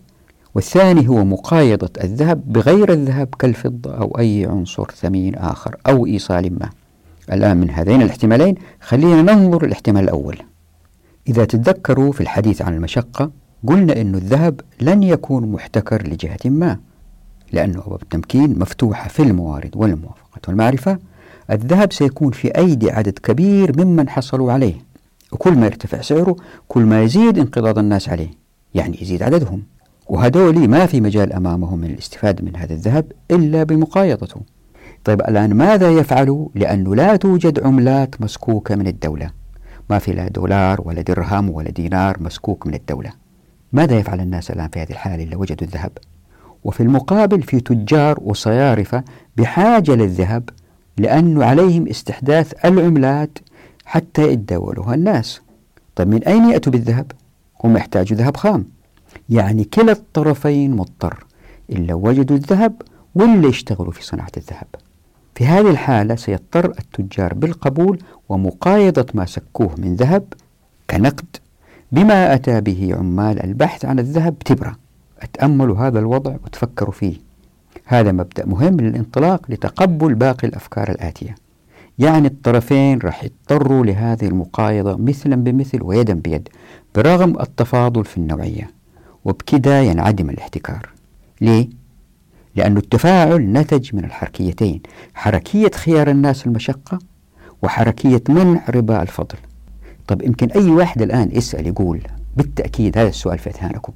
[0.54, 6.70] والثاني هو مقايضة الذهب بغير الذهب كالفضة أو أي عنصر ثمين آخر أو إيصال ما.
[7.32, 10.38] الآن من هذين الاحتمالين خلينا ننظر الاحتمال الأول.
[11.28, 13.30] إذا تتذكروا في الحديث عن المشقة
[13.66, 16.78] قلنا أن الذهب لن يكون محتكر لجهة ما
[17.52, 20.98] لأن أبواب التمكين مفتوحة في الموارد والموافقة والمعرفة.
[21.50, 24.74] الذهب سيكون في أيدي عدد كبير ممن حصلوا عليه
[25.32, 26.36] وكل ما يرتفع سعره
[26.68, 28.30] كل ما يزيد انقضاض الناس عليه
[28.74, 29.62] يعني يزيد عددهم.
[30.08, 34.40] وهذول ما في مجال أمامهم من الاستفادة من هذا الذهب إلا بمقايضته
[35.04, 39.41] طيب الآن ماذا يفعلوا؟ لأنه لا توجد عملات مسكوكة من الدولة.
[39.92, 43.12] ما في لا دولار ولا درهم ولا دينار مسكوك من الدولة.
[43.72, 45.92] ماذا يفعل الناس الآن في هذه الحالة اللي وجدوا الذهب؟
[46.64, 49.04] وفي المقابل في تجار وصيارفة
[49.36, 50.50] بحاجة للذهب
[50.98, 53.38] لأنه عليهم استحداث العملات
[53.84, 55.40] حتى يتداولها الناس.
[55.96, 57.12] طيب من أين يأتوا بالذهب؟
[57.64, 58.64] هم يحتاجوا ذهب خام.
[59.28, 61.26] يعني كلا الطرفين مضطر.
[61.70, 62.82] إلا وجدوا الذهب
[63.14, 64.66] ولا يشتغلوا في صناعة الذهب.
[65.34, 70.24] في هذه الحالة سيضطر التجار بالقبول ومقايضة ما سكوه من ذهب
[70.90, 71.36] كنقد
[71.92, 74.76] بما أتى به عمال البحث عن الذهب تبرة
[75.22, 77.16] أتأملوا هذا الوضع وتفكروا فيه.
[77.84, 81.34] هذا مبدأ مهم للانطلاق لتقبل باقي الأفكار الآتية.
[81.98, 86.48] يعني الطرفين راح يضطروا لهذه المقايضة مثلا بمثل ويدا بيد
[86.94, 88.70] برغم التفاضل في النوعية.
[89.24, 90.88] وبكذا ينعدم الاحتكار.
[91.40, 91.68] ليه؟
[92.56, 94.80] لأن التفاعل نتج من الحركيتين
[95.14, 96.98] حركية خيار الناس المشقة
[97.62, 99.38] وحركية منع ربا الفضل.
[100.06, 102.00] طب يمكن أي واحد الآن يسأل يقول
[102.36, 103.92] بالتأكيد هذا السؤال في أذهانكم.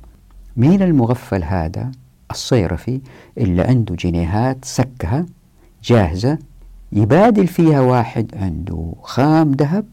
[0.57, 1.91] مين المغفل هذا؟
[2.31, 3.01] الصيرفي
[3.39, 5.27] اللي عنده جنيهات سكها
[5.85, 6.39] جاهزة
[6.93, 9.85] يبادل فيها واحد عنده خام ذهب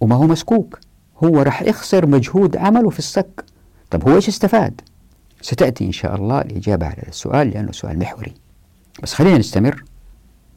[0.00, 0.78] وما هو مسكوك.
[1.24, 3.44] هو راح يخسر مجهود عمله في السك.
[3.90, 4.80] طب هو إيش استفاد؟
[5.44, 8.34] ستأتي إن شاء الله الإجابة على السؤال لأنه سؤال محوري.
[9.02, 9.84] بس خلينا نستمر.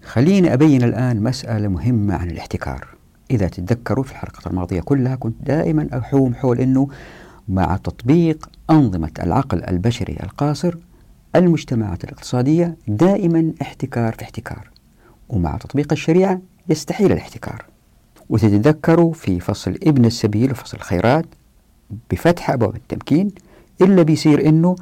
[0.03, 2.87] خليني أبين الآن مسألة مهمة عن الاحتكار.
[3.31, 6.87] إذا تتذكروا في الحلقة الماضية كلها كنت دائما أحوم حول أنه
[7.47, 10.75] مع تطبيق أنظمة العقل البشري القاصر
[11.35, 14.69] المجتمعات الاقتصادية دائما احتكار في احتكار.
[15.29, 17.65] ومع تطبيق الشريعة يستحيل الاحتكار.
[18.29, 21.25] وتتذكروا في فصل ابن السبيل وفصل الخيرات
[22.11, 23.31] بفتح أبواب التمكين
[23.81, 24.75] إلا بيصير إنه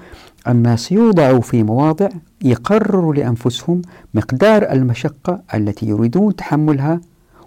[0.47, 2.09] الناس يوضعوا في مواضع
[2.43, 3.81] يقرروا لأنفسهم
[4.13, 7.01] مقدار المشقة التي يريدون تحملها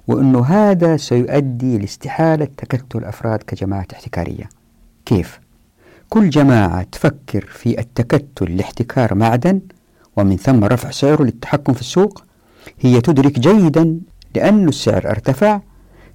[0.09, 4.49] وأنه هذا سيؤدي لاستحالة تكتل أفراد كجماعات احتكارية.
[5.07, 5.41] كيف؟
[6.09, 9.61] كل جماعة تفكر في التكتل لاحتكار معدن
[10.17, 12.23] ومن ثم رفع سعره للتحكم في السوق.
[12.81, 14.01] هي تدرك جيدا
[14.35, 15.61] لأن السعر ارتفع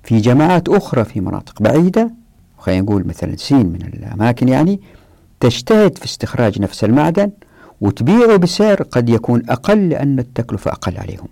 [0.03, 2.11] في جماعات أخرى في مناطق بعيدة.
[2.57, 4.79] خلينا نقول مثلا سين من الأماكن يعني
[5.43, 7.31] تجتهد في استخراج نفس المعدن
[7.81, 11.27] وتبيعه بسعر قد يكون أقل لأن التكلفة أقل عليهم.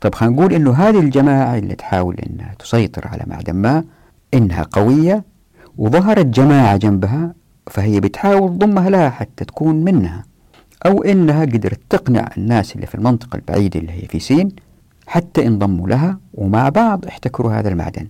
[0.00, 3.84] طب خلينا نقول إنه هذه الجماعة اللي تحاول إنها تسيطر على معدن ما
[4.34, 5.24] إنها قوية
[5.78, 7.34] وظهرت جماعة جنبها
[7.70, 10.24] فهي بتحاول تضمها لها حتى تكون منها
[10.86, 14.52] أو إنها قدرت تقنع الناس اللي في المنطقة البعيدة اللي هي في سين
[15.06, 18.06] حتى انضموا لها ومع بعض احتكروا هذا المعدن.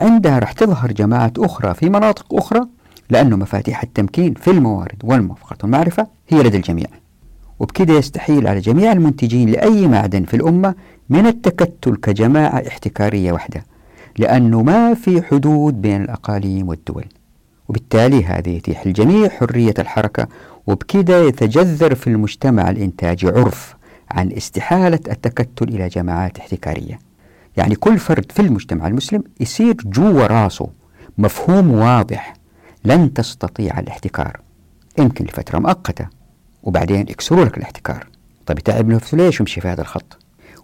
[0.00, 2.66] عندها راح تظهر جماعات أخرى في مناطق أخرى
[3.10, 6.86] لأنه مفاتيح التمكين في الموارد والموافقة والمعرفة هي لدى الجميع.
[7.58, 10.74] وبكده يستحيل على جميع المنتجين لأي معدن في الأمة
[11.08, 13.64] من التكتل كجماعة احتكارية واحدة
[14.18, 17.04] لأنه ما في حدود بين الأقاليم والدول.
[17.68, 20.28] وبالتالي هذا يتيح الجميع حرية الحركة
[20.66, 23.76] وبكده يتجذر في المجتمع الإنتاجي عرف
[24.10, 26.98] عن استحالة التكتل إلى جماعات احتكارية.
[27.56, 30.68] يعني كل فرد في المجتمع المسلم يصير جوا راسه
[31.18, 32.34] مفهوم واضح
[32.84, 34.40] لن تستطيع الاحتكار.
[34.98, 36.06] يمكن لفترة مؤقتة
[36.62, 38.06] وبعدين يكسروا لك الاحتكار.
[38.46, 40.18] طيب تعب نفسه ليش يمشي في هذا الخط؟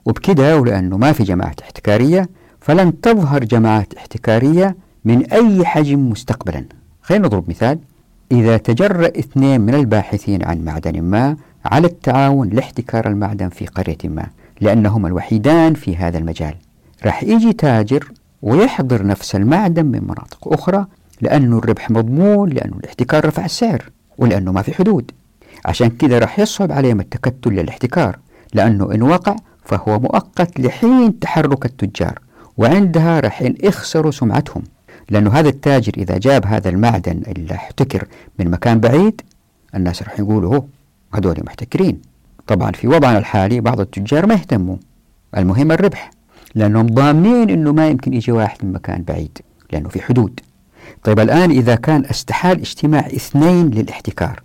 [0.04, 2.28] وبكده ولأنه ما في جماعات احتكارية
[2.60, 6.64] فلن تظهر جماعات احتكارية من أي حجم مستقبلا.
[7.02, 7.78] خلينا نضرب مثال.
[8.32, 14.26] إذا تجرأ اثنين من الباحثين عن معدن ما على التعاون لاحتكار المعدن في قرية ما
[14.60, 16.54] لأنهما الوحيدان في هذا المجال
[17.04, 20.86] راح يجي تاجر ويحضر نفس المعدن من مناطق أخرى
[21.20, 25.10] لأنه الربح مضمون لأنه الاحتكار رفع السعر ولأنه ما في حدود.
[25.64, 28.18] عشان كذا راح يصعب عليهم التكتل للاحتكار
[28.54, 32.18] لأنه إن وقع فهو مؤقت لحين تحرك التجار
[32.56, 34.62] وعندها راح يخسروا سمعتهم.
[35.10, 39.20] لأنه هذا التاجر إذا جاب هذا المعدن اللي احتكر من مكان بعيد
[39.74, 40.64] الناس راح يقولوا هو
[41.14, 42.00] هذول محتكرين.
[42.46, 44.76] طبعا في وضعنا الحالي بعض التجار ما يهتموا.
[45.36, 46.10] المهم الربح
[46.54, 49.38] لأنهم ضامنين أنه ما يمكن يجي واحد من مكان بعيد
[49.72, 50.40] لأنه في حدود.
[51.04, 54.42] طيب الآن إذا كان استحال اجتماع اثنين للاحتكار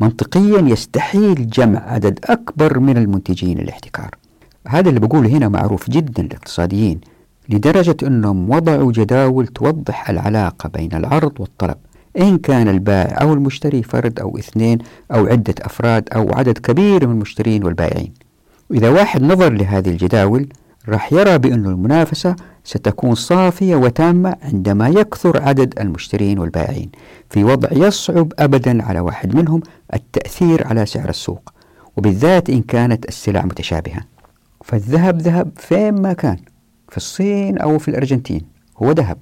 [0.00, 4.10] منطقيا يستحيل جمع عدد أكبر من المنتجين للاحتكار.
[4.68, 7.00] هذا اللي بقوله هنا معروف جدا للاقتصاديين
[7.48, 11.76] لدرجة أنهم وضعوا جداول توضح العلاقة بين العرض والطلب
[12.20, 14.78] إن كان البائع أو المشتري فرد أو اثنين
[15.12, 18.12] أو عدة أفراد أو عدد كبير من المشترين والبائعين.
[18.70, 20.48] وإذا واحد نظر لهذه الجداول
[20.88, 26.90] راح يرى بأن المنافسة ستكون صافية وتامة عندما يكثر عدد المشترين والبائعين
[27.30, 29.60] في وضع يصعب أبدا على واحد منهم
[29.94, 31.52] التأثير على سعر السوق
[31.96, 34.00] وبالذات إن كانت السلع متشابهة.
[34.64, 36.36] فالذهب ذهب فين ما كان
[36.88, 38.40] في الصين أو في الأرجنتين
[38.78, 39.18] هو ذهب.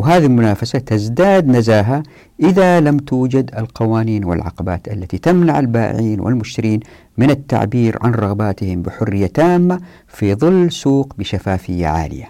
[0.00, 2.02] وهذه المنافسة تزداد نزاهة
[2.42, 6.80] إذا لم توجد القوانين والعقبات التي تمنع البائعين والمشترين
[7.18, 12.28] من التعبير عن رغباتهم بحرية تامة في ظل سوق بشفافية عالية.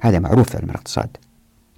[0.00, 1.16] هذا معروف في علم الاقتصاد.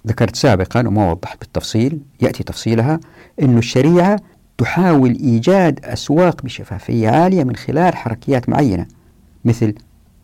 [0.07, 2.99] ذكرت سابقا وما وضحت بالتفصيل يأتي تفصيلها
[3.41, 4.19] أن الشريعة
[4.57, 8.85] تحاول إيجاد أسواق بشفافية عالية من خلال حركيات معينة
[9.45, 9.73] مثل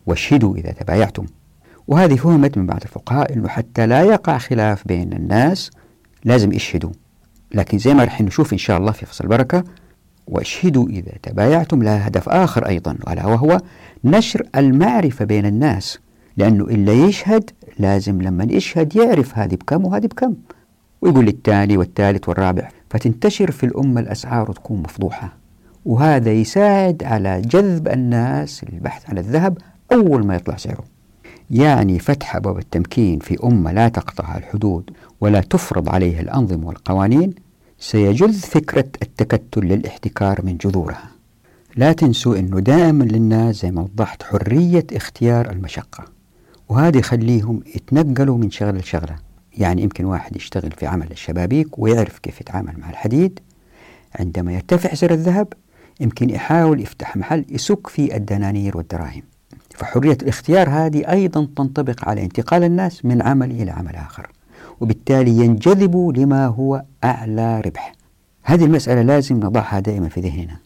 [0.06, 1.26] واشهدوا إذا تبايعتم
[1.86, 5.70] وهذه فهمت من بعض الفقهاء أنه حتى لا يقع خلاف بين الناس
[6.24, 6.90] لازم يشهدوا.
[7.54, 9.64] لكن زي ما رح نشوف إن شاء الله في فصل البركة
[10.26, 13.60] واشهدوا إذا تبايعتم لها هدف آخر أيضا ألا وهو
[14.04, 15.98] نشر المعرفة بين الناس.
[16.36, 20.34] لأنه إلا يشهد لازم لما يشهد يعرف هذه بكم وهذه بكم.
[21.02, 25.36] ويقول الثاني والثالث والرابع فتنتشر في الأمة الأسعار وتكون مفضوحة.
[25.84, 29.58] وهذا يساعد على جذب الناس للبحث عن الذهب
[29.92, 30.91] أول ما يطلع سعره.
[31.52, 37.34] يعني فتح أبواب التمكين في أمة لا تقطعها الحدود ولا تفرض عليها الأنظمة والقوانين
[37.78, 41.10] سيجذ فكرة التكتل للاحتكار من جذورها.
[41.76, 46.04] لا تنسوا أنه دائما للناس زي ما وضحت حرية اختيار المشقة
[46.68, 49.16] وهذا يخليهم يتنقلوا من شغلة لشغلة.
[49.58, 53.40] يعني يمكن واحد يشتغل في عمل الشبابيك ويعرف كيف يتعامل مع الحديد.
[54.20, 55.52] عندما يرتفع سعر الذهب
[56.00, 59.22] يمكن يحاول يفتح محل يسك فيه الدنانير والدراهم.
[59.82, 64.30] فحرية الاختيار هذه أيضا تنطبق على انتقال الناس من عمل إلى عمل آخر
[64.80, 67.92] وبالتالي ينجذبوا لما هو أعلى ربح.
[68.42, 70.56] هذه المسألة لازم نضعها دائما في ذهننا.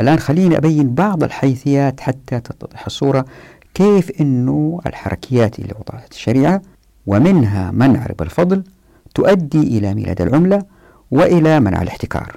[0.00, 3.24] الآن خليني أبين بعض الحيثيات حتى تتضح الصورة
[3.74, 6.62] كيف أنه الحركيات اللي وضعت الشريعة
[7.06, 8.64] ومنها منع ربا الفضل
[9.14, 10.62] تؤدي إلى ميلاد العملة
[11.10, 12.36] وإلى منع الاحتكار.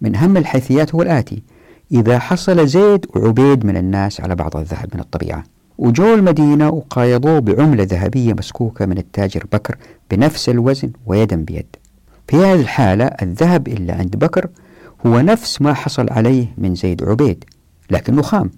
[0.00, 1.42] من أهم الحيثيات هو الآتي
[1.92, 5.44] إذا حصل زيد وعبيد من الناس على بعض الذهب من الطبيعة.
[5.78, 9.76] وجو المدينة وقايضوه بعملة ذهبية مسكوكة من التاجر بكر
[10.10, 11.66] بنفس الوزن ويدا بيد.
[12.28, 14.48] في هذه الحالة الذهب اللي عند بكر
[15.06, 17.44] هو نفس ما حصل عليه من زيد عبيد
[17.90, 18.50] لكنه خام.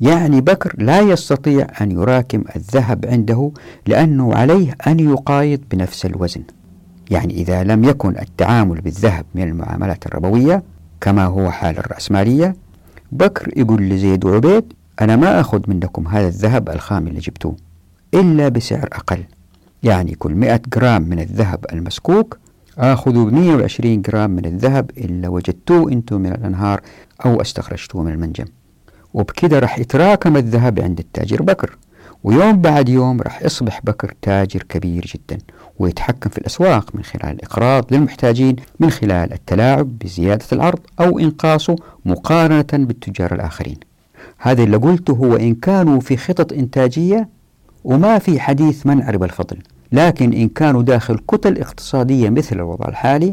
[0.00, 3.50] يعني بكر لا يستطيع أن يراكم الذهب عنده
[3.86, 6.42] لأنه عليه أن يقايض بنفس الوزن.
[7.10, 10.62] يعني إذا لم يكن التعامل بالذهب من المعاملات الربوية
[11.00, 12.56] كما هو حال الرأسمالية
[13.12, 17.56] بكر يقول لزيد وعبيد أنا ما أخذ منكم هذا الذهب الخام اللي جبتوه
[18.14, 19.24] إلا بسعر أقل.
[19.82, 22.38] يعني كل 100 جرام من الذهب المسكوك
[22.78, 26.80] آخذوا 120 جرام من الذهب إلا وجدتوه أنتم من الأنهار
[27.24, 28.44] أو استخرجتوه من المنجم.
[29.14, 31.78] وبكده راح يتراكم الذهب عند التاجر بكر.
[32.24, 35.38] ويوم بعد يوم راح يصبح بكر تاجر كبير جدا
[35.78, 42.86] ويتحكم في الأسواق من خلال الإقراض للمحتاجين من خلال التلاعب بزيادة العرض أو إنقاصه مقارنة
[42.86, 43.76] بالتجار الآخرين.
[44.38, 47.28] هذا اللي قلته هو إن كانوا في خطط إنتاجية
[47.84, 49.58] وما في حديث منع ربا الفضل
[49.92, 53.32] لكن إن كانوا داخل كتل اقتصادية مثل الوضع الحالي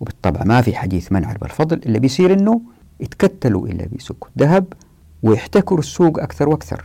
[0.00, 2.60] وبالطبع ما في حديث منع ربا الفضل اللي بيصير إنه
[3.00, 4.64] يتكتلوا إلا بيسكوا الذهب
[5.22, 6.84] ويحتكروا السوق أكثر وأكثر.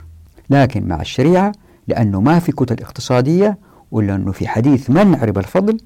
[0.49, 1.51] لكن مع الشريعة
[1.87, 3.57] لأنه ما في كتل اقتصادية
[3.91, 5.77] ولا أنه في حديث منع ربا الفضل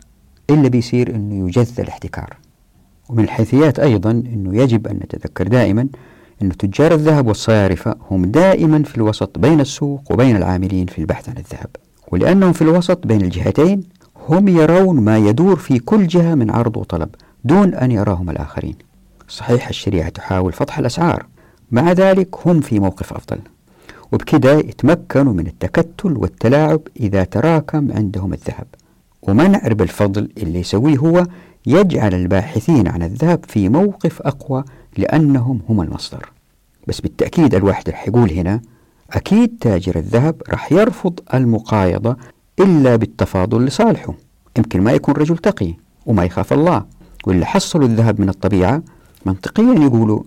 [0.50, 2.38] إلا بيصير أنه يجذ الاحتكار.
[3.10, 5.88] ومن الحيثيات أيضا أنه يجب أن نتذكر دائما
[6.42, 11.38] أن تجار الذهب والصيارفة هم دائما في الوسط بين السوق وبين العاملين في البحث عن
[11.38, 11.70] الذهب.
[12.12, 13.84] ولأنهم في الوسط بين الجهتين
[14.30, 17.10] هم يرون ما يدور في كل جهة من عرض وطلب
[17.44, 18.76] دون أن يراهم الآخرين.
[19.28, 21.26] صحيح الشريعة تحاول فضح الأسعار
[21.72, 23.38] مع ذلك هم في موقف أفضل.
[24.16, 28.68] وبكده يتمكنوا من التكتل والتلاعب إذا تراكم عندهم الذهب.
[29.22, 31.26] ومنع ربا الفضل اللي يسويه هو
[31.66, 34.64] يجعل الباحثين عن الذهب في موقف أقوى
[34.98, 36.32] لأنهم هم المصدر.
[36.88, 38.62] بس بالتأكيد الواحد رح يقول هنا
[39.12, 42.18] أكيد تاجر الذهب رح يرفض المقايضة
[42.60, 44.14] إلا بالتفاضل لصالحه.
[44.58, 45.74] يمكن ما يكون رجل تقي
[46.06, 46.86] وما يخاف الله.
[47.28, 48.84] واللي حصلوا الذهب من الطبيعة
[49.26, 50.24] منطقيا يقولوا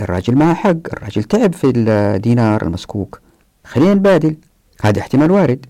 [0.00, 3.20] الراجل معه حق الراجل تعب في الدينار المسكوك.
[3.68, 4.36] خلينا نبادل.
[4.82, 5.66] هذا احتمال وارد.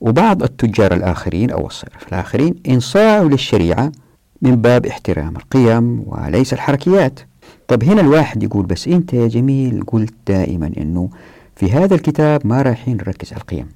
[0.00, 3.92] وبعض التجار الآخرين أو الصرف الآخرين إنصاعوا للشريعة
[4.42, 7.20] من باب احترام القيم وليس الحركيات.
[7.68, 11.10] طب هنا الواحد يقول بس أنت يا جميل قلت دائما أنه
[11.56, 13.68] في هذا الكتاب ما رايحين نركز على القيم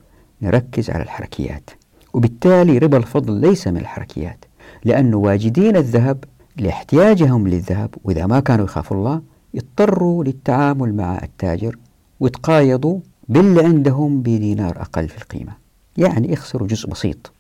[0.43, 1.71] نركز على الحركيات.
[2.13, 4.45] وبالتالي ربا الفضل ليس من الحركيات
[4.85, 6.25] لأنه واجدين الذهب
[6.57, 9.23] لاحتياجهم للذهب وإذا ما كانوا يخافوا الله
[9.55, 11.77] يضطروا للتعامل مع التاجر
[12.21, 15.53] ويتقايضوا باللي عندهم بدينار أقل في القيمة.
[15.97, 17.33] يعني يخسروا جزء بسيط.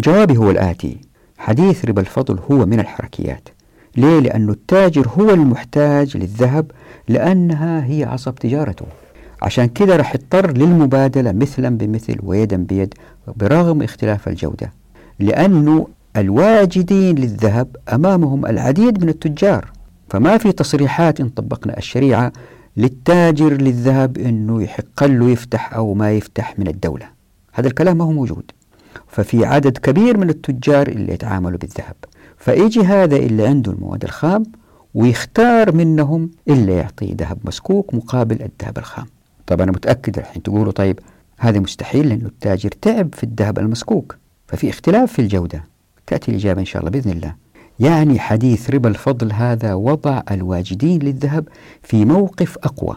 [0.00, 0.98] جوابي هو الآتي.
[1.38, 3.48] حديث ربا الفضل هو من الحركيات.
[3.96, 6.70] ليه؟ لأن التاجر هو المحتاج للذهب
[7.08, 8.86] لأنها هي عصب تجارته.
[9.42, 12.94] عشان كده راح يضطر للمبادلة مثلا بمثل ويدا بيد
[13.36, 14.72] برغم اختلاف الجودة.
[15.18, 19.70] لأنه الواجدين للذهب أمامهم العديد من التجار.
[20.08, 22.32] فما في تصريحات إن طبقنا الشريعة
[22.76, 27.08] للتاجر للذهب أنه يحق له يفتح أو ما يفتح من الدولة.
[27.52, 28.50] هذا الكلام ما هو موجود.
[29.08, 31.96] ففي عدد كبير من التجار اللي يتعاملوا بالذهب.
[32.38, 34.42] فيجي هذا اللي عنده المواد الخام
[34.94, 39.06] ويختار منهم اللي يعطيه ذهب مسكوك مقابل الذهب الخام.
[39.46, 41.00] طب أنا متأكد الحين تقولوا طيب
[41.38, 44.16] هذا مستحيل لأن التاجر تعب في الذهب المسكوك.
[44.48, 45.64] ففي اختلاف في الجودة.
[46.06, 47.34] تأتي الإجابة إن شاء الله بإذن الله.
[47.80, 51.48] يعني حديث ربا الفضل هذا وضع الواجدين للذهب
[51.82, 52.96] في موقف أقوى.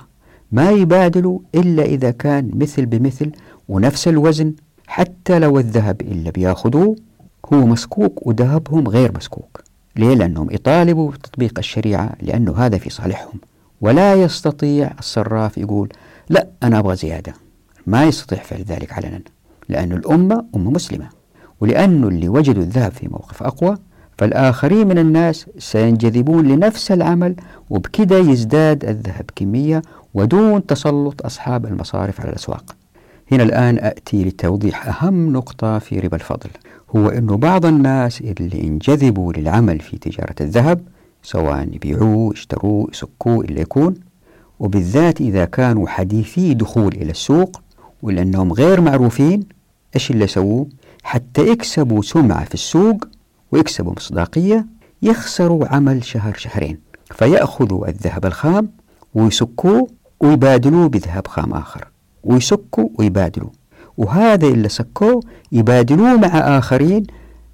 [0.52, 3.32] ما يبادلوا إلا إذا كان مثل بمثل
[3.70, 4.54] ونفس الوزن
[4.88, 6.96] حتى لو الذهب اللي بياخذوه
[7.54, 9.64] هو مسكوك وذهبهم غير مسكوك.
[9.96, 13.40] ليه؟ لأنهم يطالبوا بتطبيق الشريعة لأنه هذا في صالحهم.
[13.82, 15.90] ولا يستطيع الصراف يقول
[16.30, 17.34] لا أنا أبغى زيادة.
[17.88, 19.22] ما يستطيع فعل ذلك علنا
[19.70, 21.10] لأن الأمة أمة مسلمة.
[21.62, 23.78] ولأنه اللي وجدوا الذهب في موقف أقوى
[24.20, 27.36] فالآخرين من الناس سينجذبون لنفس العمل
[27.70, 29.82] وبكده يزداد الذهب كمية
[30.14, 32.76] ودون تسلط أصحاب المصارف على الأسواق.
[33.32, 36.50] هنا الآن أتي لتوضيح أهم نقطة في ربا الفضل
[36.96, 40.82] هو أنه بعض الناس اللي انجذبوا للعمل في تجارة الذهب
[41.24, 43.94] سواء يبيعوه يشتروه يسكوه اللي يكون
[44.60, 47.62] وبالذات إذا كانوا حديثي دخول إلى السوق
[48.02, 49.44] ولأنهم غير معروفين
[49.96, 50.68] إيش اللي سووه
[51.04, 53.06] حتى يكسبوا سمعة في السوق
[53.52, 54.66] ويكسبوا مصداقية
[55.02, 56.80] يخسروا عمل شهر شهرين
[57.12, 58.70] فيأخذوا الذهب الخام
[59.14, 59.88] ويسكوه
[60.20, 61.88] ويبادلوه بذهب خام آخر.
[62.24, 63.50] ويسكوا ويبادلوا.
[63.98, 65.22] وهذا اللي سكوه
[65.52, 67.04] يبادلوه مع آخرين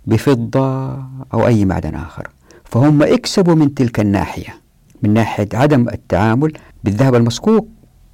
[0.05, 0.93] بفضة
[1.33, 2.27] أو أي معدن آخر.
[2.63, 4.55] فهم اكسبوا من تلك الناحية
[5.03, 7.67] من ناحية عدم التعامل بالذهب المسكوك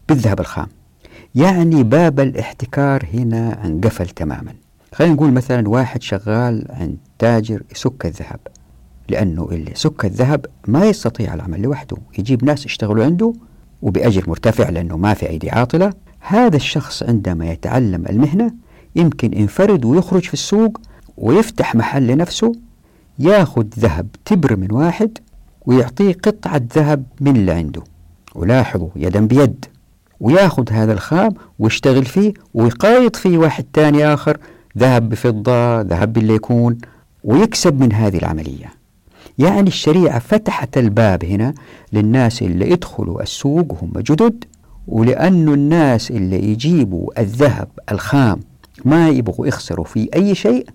[0.09, 0.67] بالذهب الخام.
[1.35, 4.53] يعني باب الاحتكار هنا انقفل تماما.
[4.93, 8.39] خلينا نقول مثلا واحد شغال عند تاجر يسك الذهب
[9.09, 11.97] لأنه اللي سك الذهب ما يستطيع العمل لوحده.
[12.17, 13.33] يجيب ناس يشتغلوا عنده
[13.81, 15.93] وبأجر مرتفع لأنه ما في أيدي عاطلة.
[16.19, 18.53] هذا الشخص عندما يتعلم المهنة
[18.95, 20.81] يمكن ينفرد ويخرج في السوق
[21.17, 22.51] ويفتح محل لنفسه
[23.19, 25.17] ياخذ ذهب تبر من واحد
[25.65, 27.83] ويعطيه قطعة ذهب من اللي عنده.
[28.35, 29.65] ولاحظوا يدا بيد.
[30.19, 34.37] وياخذ هذا الخام ويشتغل فيه ويقايض فيه واحد تاني آخر
[34.77, 36.77] ذهب بفضة ذهب باللي يكون
[37.23, 38.73] ويكسب من هذه العملية.
[39.37, 41.53] يعني الشريعة فتحت الباب هنا
[41.93, 44.43] للناس اللي يدخلوا السوق وهم جدد
[44.87, 48.39] ولأنه الناس اللي يجيبوا الذهب الخام
[48.85, 50.67] ما يبغوا يخسروا فيه أي شيء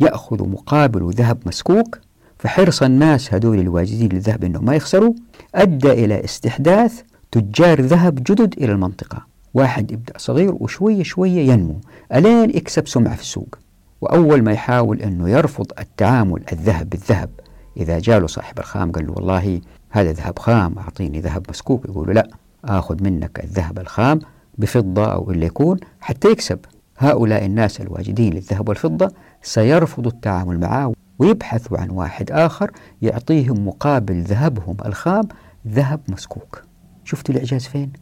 [0.00, 1.98] يأخذوا مقابل ذهب مسكوك.
[2.38, 5.12] فحرص الناس هذول الواجدين للذهب أنهم ما يخسروا
[5.54, 9.26] أدى إلى استحداث تجار ذهب جدد إلى المنطقة.
[9.54, 11.80] واحد يبدأ صغير وشوية شوية ينمو.
[12.14, 13.58] ألين يكسب سمعة في السوق.
[14.00, 17.30] وأول ما يحاول أنه يرفض التعامل الذهب بالذهب
[17.76, 22.12] إذا جاله صاحب الخام قال له والله هذا ذهب خام أعطيني ذهب مسكوك يقول له
[22.12, 22.28] لا
[22.64, 24.18] آخذ منك الذهب الخام
[24.58, 26.58] بفضة أو اللي يكون حتى يكسب.
[26.98, 32.70] هؤلاء الناس الواجدين للذهب والفضة سيرفضوا التعامل معه ويبحثوا عن واحد آخر
[33.02, 35.28] يعطيهم مقابل ذهبهم الخام
[35.68, 36.62] ذهب مسكوك.
[37.04, 37.92] شفتوا الإعجاز فين؟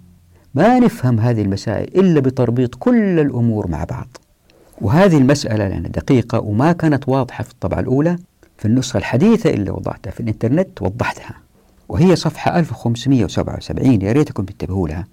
[0.55, 4.17] ما نفهم هذه المسائل إلا بتربيط كل الأمور مع بعض.
[4.81, 8.17] وهذه المسألة لأنها دقيقة وما كانت واضحة في الطبعة الأولى
[8.59, 11.35] في النسخة الحديثة اللي وضعتها في الإنترنت وضحتها.
[11.89, 15.07] وهي صفحة 1577 يا ريتكم تنتبهوا لها.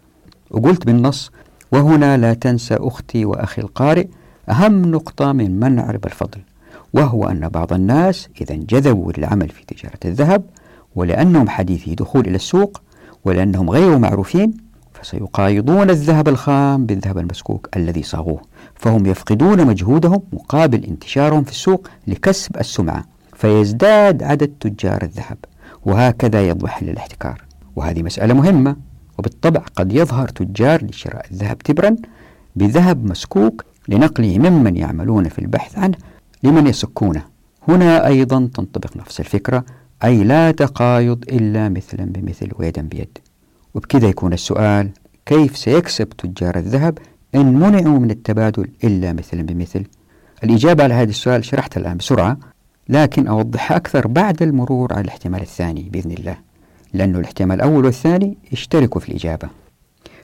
[0.51, 1.32] وقلت بالنص
[1.72, 4.07] وهنا لا تنسى أختي وأخي القارئ
[4.49, 6.41] أهم نقطة من منع ربا الفضل
[6.93, 10.43] وهو أن بعض الناس إذا انجذبوا للعمل في تجارة الذهب
[10.95, 12.82] ولأنهم حديثي دخول إلى السوق
[13.26, 14.53] ولأنهم غير معروفين
[14.93, 18.41] فسيقايضون الذهب الخام بالذهب المسكوك الذي صاغوه.
[18.84, 25.38] فهم يفقدون مجهودهم مقابل انتشارهم في السوق لكسب السمعة فيزداد عدد تجار الذهب
[25.86, 27.41] وهكذا يضمحل الاحتكار
[27.75, 28.75] وهذه مسألة مهمة
[29.19, 31.95] وبالطبع قد يظهر تجار لشراء الذهب تبرا
[32.55, 35.97] بذهب مسكوك لنقله ممن يعملون في البحث عنه
[36.43, 37.23] لمن يسكونه.
[37.67, 39.65] هنا أيضا تنطبق نفس الفكرة
[40.03, 43.17] أي لا تقايض إلا مثلا بمثل ويدا بيد.
[43.73, 44.89] وبكذا يكون السؤال
[45.25, 46.97] كيف سيكسب تجار الذهب
[47.36, 49.84] إن منعوا من التبادل إلا مثلا بمثل
[50.43, 52.38] الإجابة على هذا السؤال شرحتها الآن بسرعة
[52.89, 56.38] لكن أوضحها أكثر بعد المرور على الاحتمال الثاني بإذن الله
[56.93, 59.49] لأنه الاحتمال الأول والثاني يشتركوا في الإجابة.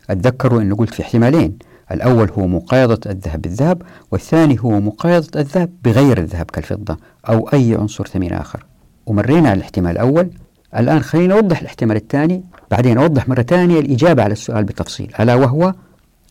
[0.09, 1.57] أتذكروا أنه قلت في احتمالين
[1.91, 3.81] الأول هو مقايضة الذهب بالذهب
[4.11, 6.97] والثاني هو مقايضة الذهب بغير الذهب كالفضة
[7.29, 8.65] أو أي عنصر ثمين آخر.
[9.05, 10.29] ومرينا على الاحتمال الأول
[10.77, 15.73] الآن خلينا نوضح الاحتمال الثاني بعدين أوضح مرة ثانية الإجابة على السؤال بالتفصيل ألا وهو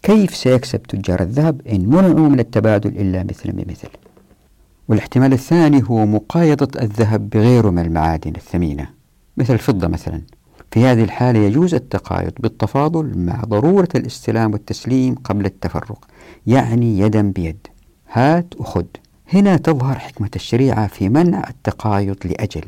[0.02, 3.88] كيف سيكسب تجار الذهب إن منعوا من التبادل إلا مثل بمثل
[4.88, 8.88] والاحتمال الثاني هو مقايضة الذهب بغيره من المعادن الثمينة
[9.36, 10.22] مثل الفضة مثلا.
[10.70, 16.04] في هذه الحالة يجوز التقايض بالتفاضل مع ضرورة الاستلام والتسليم قبل التفرق
[16.46, 17.66] يعني يدا بيد.
[18.12, 18.84] هات وخذ.
[19.32, 22.64] هنا تظهر حكمة الشريعة في منع التقايض لأجل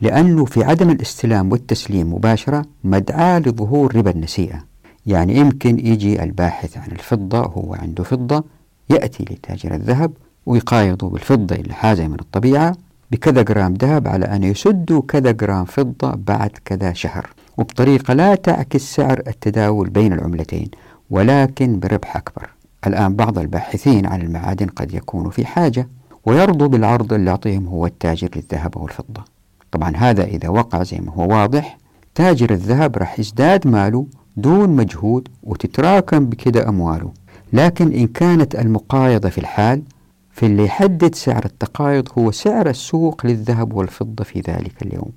[0.00, 4.71] لأنه في عدم الاستلام والتسليم مباشرة مدعاة لظهور ربا النسيئة
[5.06, 8.44] يعني يمكن يجي الباحث عن الفضة هو عنده فضة
[8.90, 10.12] يأتي لتاجر الذهب
[10.46, 12.76] ويقايضه بالفضة اللي حازة من الطبيعة
[13.10, 17.30] بكذا جرام ذهب على أن يسدوا كذا جرام فضة بعد كذا شهر.
[17.56, 20.70] وبطريقة لا تعكس سعر التداول بين العملتين
[21.10, 22.50] ولكن بربح أكبر.
[22.86, 25.88] الآن بعض الباحثين عن المعادن قد يكونوا في حاجة
[26.26, 29.24] ويرضوا بالعرض اللي يعطيهم هو التاجر للذهب أو الفضة
[29.72, 31.78] طبعا هذا إذا وقع زي ما هو واضح
[32.14, 37.12] تاجر الذهب راح يزداد ماله دون مجهود وتتراكم بكده أمواله.
[37.52, 39.82] لكن إن كانت المقايضة في الحال
[40.30, 45.10] فاللي يحدد سعر التقايض هو سعر السوق للذهب والفضة في ذلك اليوم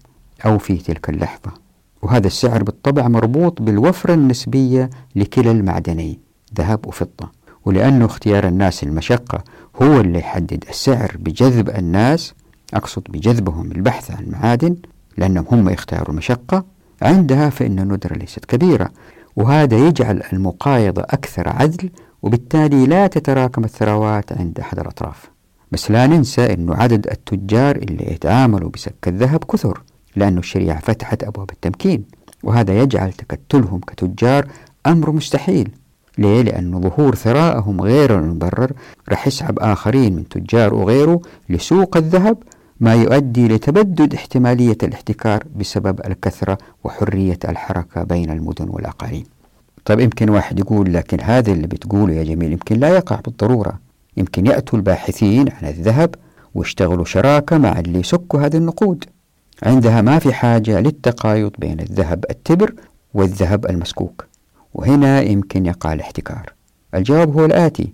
[0.45, 1.51] أو في تلك اللحظة.
[2.01, 6.17] وهذا السعر بالطبع مربوط بالوفرة النسبية لكلا المعدنين
[6.57, 7.31] ذهب وفضة.
[7.65, 9.43] ولأنه اختيار الناس المشقة
[9.81, 12.33] هو اللي يحدد السعر بجذب الناس
[12.73, 14.75] أقصد بجذبهم البحث عن معادن
[15.17, 16.65] لأنهم هم يختاروا المشقة
[17.01, 18.89] عندها فإن الندرة ليست كبيرة
[19.35, 21.89] وهذا يجعل المقايضة أكثر عدل
[22.21, 25.29] وبالتالي لا تتراكم الثروات عند أحد الأطراف
[25.71, 29.81] بس لا ننسى أنه عدد التجار اللي يتعاملوا بسك الذهب كثر
[30.15, 32.03] لأن الشريعة فتحت أبواب التمكين
[32.43, 34.47] وهذا يجعل تكتلهم كتجار
[34.87, 35.69] أمر مستحيل
[36.17, 38.71] ليه؟ لأن ظهور ثرائهم غير المبرر
[39.09, 42.37] رح يسحب آخرين من تجار وغيره لسوق الذهب
[42.79, 49.23] ما يؤدي لتبدد احتمالية الاحتكار بسبب الكثرة وحرية الحركة بين المدن والأقاليم.
[49.85, 53.79] طيب يمكن واحد يقول لكن هذا اللي بتقوله يا جميل يمكن لا يقع بالضرورة.
[54.17, 56.15] يمكن يأتوا الباحثين عن الذهب
[56.55, 59.05] ويشتغلوا شراكة مع اللي يسكوا هذه النقود.
[59.63, 62.73] عندها ما في حاجة للتقايض بين الذهب التبر
[63.13, 64.25] والذهب المسكوك
[64.73, 66.53] وهنا يمكن يقع الاحتكار.
[66.95, 67.93] الجواب هو الآتي.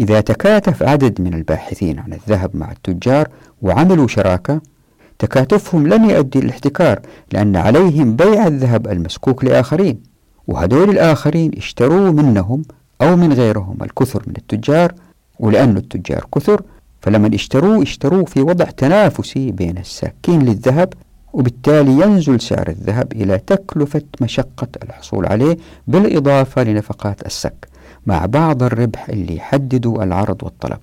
[0.00, 3.28] إذا تكاتف عدد من الباحثين عن الذهب مع التجار
[3.62, 4.60] وعملوا شراكة
[5.18, 7.00] تكاتفهم لن يؤدي للاحتكار
[7.32, 10.02] لأن عليهم بيع الذهب المسكوك لآخرين
[10.46, 12.62] وهدول الآخرين اشتروا منهم
[13.02, 14.94] أو من غيرهم الكثر من التجار
[15.38, 16.62] ولأن التجار كثر
[17.02, 20.92] فلما اشتروه اشتروه في وضع تنافسي بين الساكين للذهب
[21.32, 27.69] وبالتالي ينزل سعر الذهب إلى تكلفة مشقة الحصول عليه بالإضافة لنفقات السك.
[28.06, 30.78] مع بعض الربح اللي يحددوا العرض والطلب.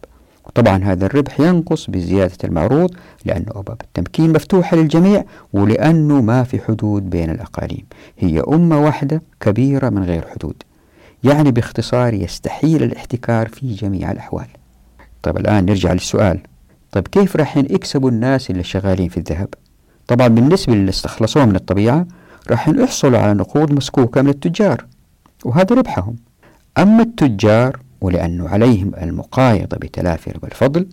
[0.45, 2.91] وطبعا هذا الربح ينقص بزيادة المعروض
[3.25, 7.85] لأن أبواب التمكين مفتوحة للجميع ولأنه ما في حدود بين الأقاليم.
[8.17, 10.55] هي أمة واحدة كبيرة من غير حدود.
[11.23, 14.47] يعني باختصار يستحيل الاحتكار في جميع الأحوال.
[15.23, 16.39] طيب الآن نرجع للسؤال.
[16.91, 19.47] طيب كيف راح يكسبوا الناس اللي شغالين في الذهب؟
[20.07, 22.05] طبعا بالنسبة للي استخلصوه من الطبيعة
[22.51, 24.85] راح يحصلوا على نقود مسكوكة من التجار
[25.45, 26.15] وهذا ربحهم.
[26.77, 30.87] أما التجار ولأنه عليهم المقايضة بتلافي ربا الفضل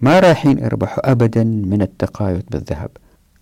[0.00, 2.90] ما رايحين يربحوا أبدا من التقايض بالذهب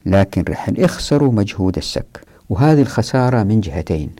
[0.06, 2.20] لكن راح يخسروا مجهود السك.
[2.48, 4.10] وهذه الخسارة من جهتين.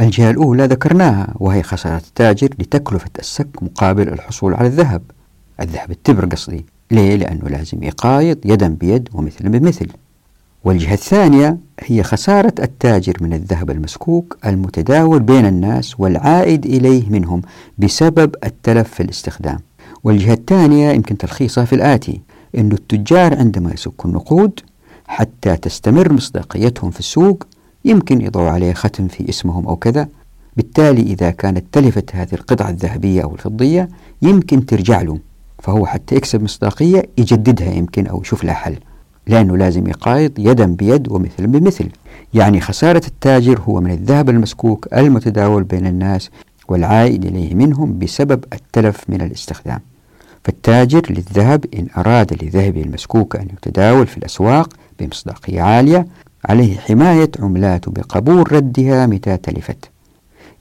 [0.00, 5.02] الجهة الأولى ذكرناها وهي خسارة التاجر لتكلفة السك مقابل الحصول على الذهب.
[5.60, 6.66] الذهب التبر قصدي.
[6.90, 9.86] ليه؟ لأنه لازم يقايض يدا بيد ومثلا بمثل.
[10.64, 17.42] والجهة الثانية هي خسارة التاجر من الذهب المسكوك المتداول بين الناس والعائد إليه منهم
[17.78, 19.58] بسبب التلف في الاستخدام.
[20.04, 22.20] والجهة الثانية يمكن تلخيصها في الآتي
[22.58, 24.60] أن التجار عندما يسكوا النقود
[25.06, 27.46] حتى تستمر مصداقيتهم في السوق
[27.84, 30.08] يمكن يضعوا عليه ختم في اسمهم أو كذا.
[30.56, 33.88] بالتالي إذا كانت تلفت هذه القطعة الذهبية أو الفضية
[34.22, 35.18] يمكن ترجع له
[35.58, 38.76] فهو حتى يكسب مصداقية يجددها يمكن أو يشوف لها حل.
[39.30, 41.88] لأنه لازم يقايض يدا بيد ومثل بمثل.
[42.34, 46.30] يعني خسارة التاجر هو من الذهب المسكوك المتداول بين الناس
[46.68, 49.80] والعائد إليه منهم بسبب التلف من الاستخدام.
[50.44, 56.06] فالتاجر للذهب إن أراد لذهبه المسكوك أن يتداول في الأسواق بمصداقية عالية
[56.44, 59.90] عليه حماية عملاته بقبول ردها متى تلفت.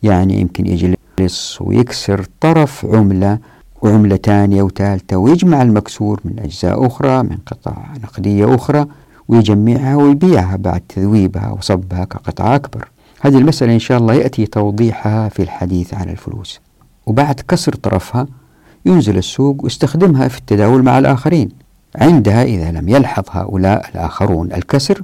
[0.03, 3.37] يعني يمكن يجلس ويكسر طرف عملة
[3.81, 7.73] وعملة ثانية وثالثة ويجمع المكسور من أجزاء أخرى من قطع
[8.03, 8.85] نقدية أخرى
[9.27, 12.87] ويجمعها ويبيعها بعد تذويبها وصبها كقطعة أكبر.
[13.21, 16.59] هذه المسألة إن شاء الله يأتي توضيحها في الحديث عن الفلوس.
[17.05, 18.27] وبعد كسر طرفها
[18.85, 21.49] ينزل السوق ويستخدمها في التداول مع الآخرين.
[21.95, 25.01] عندها إذا لم يلحظ هؤلاء الآخرون الكسر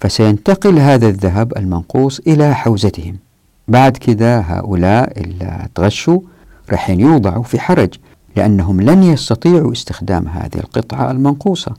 [0.00, 3.16] فسينتقل هذا الذهب المنقوص إلى حوزتهم.
[3.68, 6.20] بعد كذا هؤلاء اللي تغشوا
[6.70, 7.94] راح يوضعوا في حرج.
[8.38, 11.74] لأنهم لن يستطيعوا استخدام هذه القطعة المنقوصة.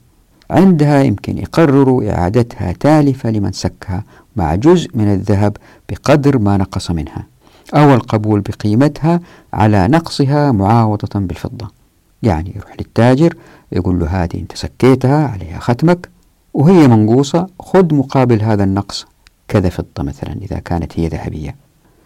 [0.50, 4.04] عندها يمكن يقرروا إعادتها تالفة لمن سكها
[4.36, 5.58] مع جزء من الذهب
[5.90, 7.26] بقدر ما نقص منها
[7.74, 9.20] أو القبول بقيمتها
[9.54, 11.68] على نقصها معاوضة بالفضة.
[12.24, 13.36] يعني يروح للتاجر
[13.72, 16.10] يقول له هذه أنت سكيتها عليها ختمك
[16.54, 19.06] وهي منقوصة خذ مقابل هذا النقص
[19.48, 21.56] كذا فضة مثلا إذا كانت هي ذهبية.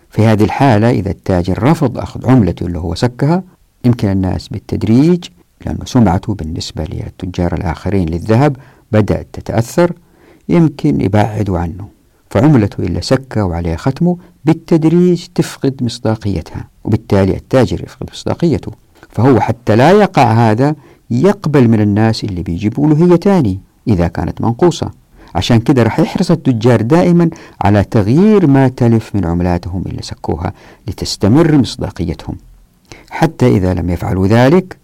[0.09, 3.43] في هذه الحالة إذا التاجر رفض أخذ عملته اللي هو سكها
[3.85, 5.25] يمكن الناس بالتدريج
[5.65, 8.55] لأنه سمعته بالنسبة للتجار الآخرين للذهب
[8.91, 9.93] بدأت تتأثر
[10.49, 11.87] يمكن يبعدوا عنه
[12.29, 18.71] فعملته إلا سكة وعليها ختمه بالتدريج تفقد مصداقيتها وبالتالي التاجر يفقد مصداقيته
[19.09, 20.75] فهو حتى لا يقع هذا
[21.09, 24.91] يقبل من الناس اللي بيجيبوا له هي تاني إذا كانت منقوصة.
[25.35, 27.29] عشان كده رح يحرص التجار دائما
[27.61, 30.53] على تغيير ما تلف من عملاتهم اللي سكوها
[30.87, 32.35] لتستمر مصداقيتهم.
[33.13, 34.77] حتى إذا لم يفعلوا ذلك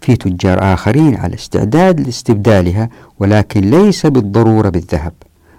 [0.00, 2.88] في تجار آخرين على استعداد لاستبدالها
[3.20, 5.12] ولكن ليس بالضرورة بالذهب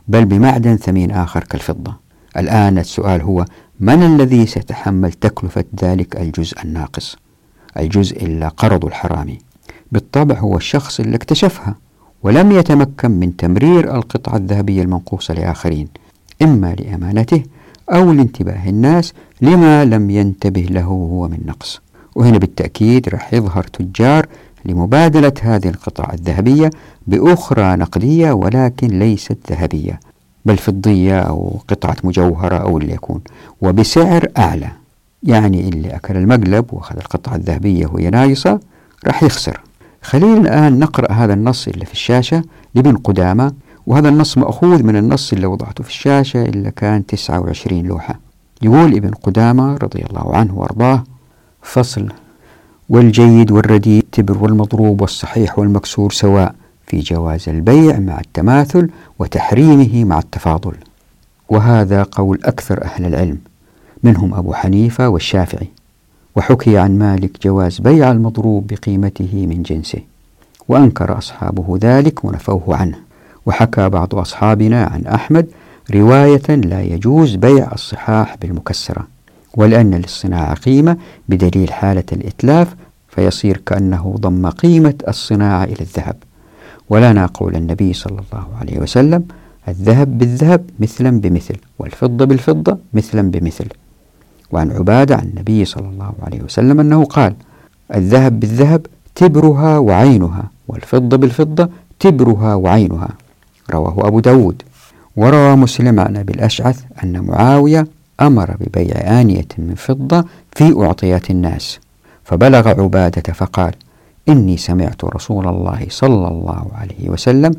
[0.08, 1.94] بل بمعدن ثمين آخر كالفضة.
[2.38, 3.46] الآن السؤال هو
[3.80, 7.18] من الذي سيتحمل تكلفة ذلك الجزء الناقص؟
[7.78, 9.38] الجزء اللي قرض الحرامي.
[9.92, 11.76] بالطبع هو الشخص اللي اكتشفها
[12.24, 15.88] ولم يتمكن من تمرير القطعة الذهبية المنقوصة لآخرين
[16.42, 17.44] إما لأمانته
[17.90, 21.85] أو لانتباه الناس لما لم ينتبه له هو من نقص.
[22.16, 24.26] وهنا بالتأكيد راح يظهر تجار
[24.66, 26.70] لمبادلة هذه القطع الذهبية
[27.08, 30.00] بأخرى نقدية ولكن ليست ذهبية
[30.46, 33.22] بل فضية أو قطعة مجوهرة أو اللي يكون
[33.62, 34.72] وبسعر أعلى.
[35.24, 38.60] يعني اللي أكل المقلب وأخذ القطعة الذهبية وهي نايصة
[39.08, 39.60] راح يخسر.
[40.02, 42.44] خلينا الآن نقرأ هذا النص اللي في الشاشة
[42.76, 43.54] لابن قدامة
[43.88, 48.20] وهذا النص مأخوذ من النص اللي وضعته في الشاشة اللي كان 29 لوحة.
[48.62, 51.04] يقول ابن قدامة رضي الله عنه وأرضاه
[51.66, 52.08] فصل.
[52.90, 56.56] والجيد والرديء التبر والمضروب والصحيح والمكسور سواء
[56.88, 58.90] في جواز البيع مع التماثل
[59.20, 60.74] وتحريمه مع التفاضل.
[61.50, 63.38] وهذا قول أكثر أهل العلم
[64.04, 65.68] منهم أبو حنيفة والشافعي.
[66.36, 70.00] وحكي عن مالك جواز بيع المضروب بقيمته من جنسه
[70.68, 72.98] وأنكر أصحابه ذلك ونفوه عنه.
[73.46, 75.48] وحكى بعض أصحابنا عن أحمد
[75.94, 79.15] رواية لا يجوز بيع الصحاح بالمكسرة.
[79.56, 80.98] ولأن للصناعة قيمة
[81.30, 82.76] بدليل حالة الإتلاف
[83.10, 86.16] فيصير كأنه ضم قيمة الصناعة إلى الذهب.
[86.90, 89.26] ولنا قول النبي صلى الله عليه وسلم
[89.68, 93.66] الذهب بالذهب مثلا بمثل والفضة بالفضة مثلا بمثل.
[94.52, 97.34] وعن عبادة عن النبي صلى الله عليه وسلم أنه قال
[97.96, 98.86] الذهب بالذهب
[99.16, 103.10] تبرها وعينها والفضة بالفضة تبرها وعينها.
[103.74, 104.62] رواه أبو داود.
[105.16, 107.88] وروى مسلم عن أبي الأشعث أن معاوية
[108.22, 111.80] أمر ببيع آنية من فضة في أعطيات الناس
[112.24, 113.72] فبلغ عبادة فقال
[114.30, 117.52] إني سمعت رسول الله صلى الله عليه وسلم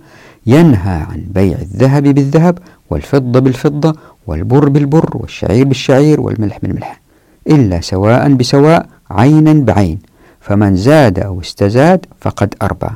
[0.47, 2.59] ينهى عن بيع الذهب بالذهب
[2.91, 3.95] والفضة بالفضة
[4.27, 7.01] والبر بالبر والشعير بالشعير والملح بالملح
[7.49, 9.99] إلا سواء بسواء عينا بعين
[10.41, 12.91] فمن زاد أو استزاد فقد أربى.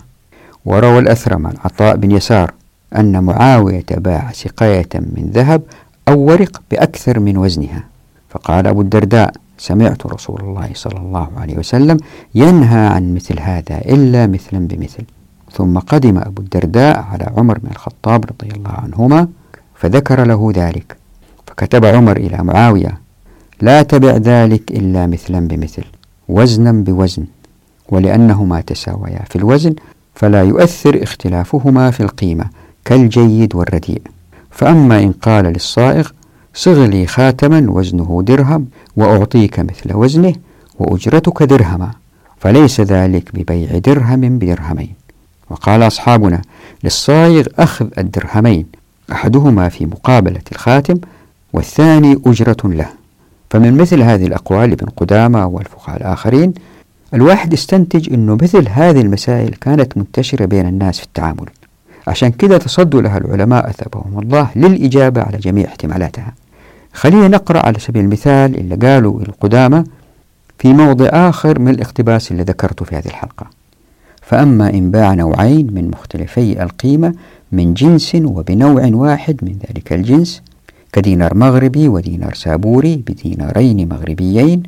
[0.65, 2.53] وروى الأثرم عن عطاء بن يسار
[2.97, 5.63] أن معاوية باع سقاية من ذهب
[6.11, 7.85] أو ورق بأكثر من وزنها.
[8.29, 11.97] فقال أبو الدرداء سمعت رسول الله صلى الله عليه وسلم
[12.35, 15.05] ينهى عن مثل هذا إلا مثلا بمثل.
[15.53, 19.29] ثم قدم أبو الدرداء على عمر بن الخطاب رضي الله عنهما
[19.75, 20.97] فذكر له ذلك.
[21.47, 22.99] فكتب عمر إلى معاوية
[23.61, 25.85] لا تبع ذلك إلا مثلا بمثل
[26.29, 27.25] وزنا بوزن.
[27.89, 29.75] ولأنهما تساويا في الوزن
[30.15, 32.45] فلا يؤثر اختلافهما في القيمة
[32.85, 34.03] كالجيد والرديء.
[34.51, 36.09] فأما إن قال للصائغ
[36.55, 40.35] صغ لي خاتما وزنه درهم وأعطيك مثل وزنه
[40.79, 41.91] وأجرتك درهما
[42.39, 44.95] فليس ذلك ببيع درهم بدرهمين.
[45.51, 46.43] وقال أصحابنا
[46.85, 48.67] للصايغ أخذ الدرهمين
[49.13, 50.95] أحدهما في مقابلة الخاتم
[51.53, 52.87] والثاني أجرة له.
[53.51, 56.55] فمن مثل هذه الأقوال ابن قدامة والفقهاء الآخرين
[57.15, 61.47] الواحد استنتج أنه مثل هذه المسائل كانت منتشرة بين الناس في التعامل.
[62.11, 64.19] عشان كده تصدوا لها العلماء أثابهم.
[64.19, 66.35] الله للإجابة على جميع احتمالاتها.
[66.93, 69.85] خلينا نقرأ على سبيل المثال اللي قالوا القدامى
[70.59, 73.47] في موضع آخر من الاقتباس اللي ذكرته في هذه الحلقة.
[74.23, 77.15] فأما إن باع نوعين من مختلفي القيمة
[77.53, 80.43] من جنس وبنوع واحد من ذلك الجنس
[80.93, 84.63] كدينار مغربي ودينار سابوري بدينارين مغربيين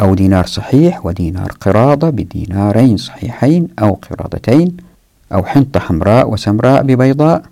[0.00, 4.76] أو دينار صحيح ودينار قراضة بدينارين صحيحين أو قراضتين
[5.32, 7.42] أو حنطة حمراء وسمراء ببيضاء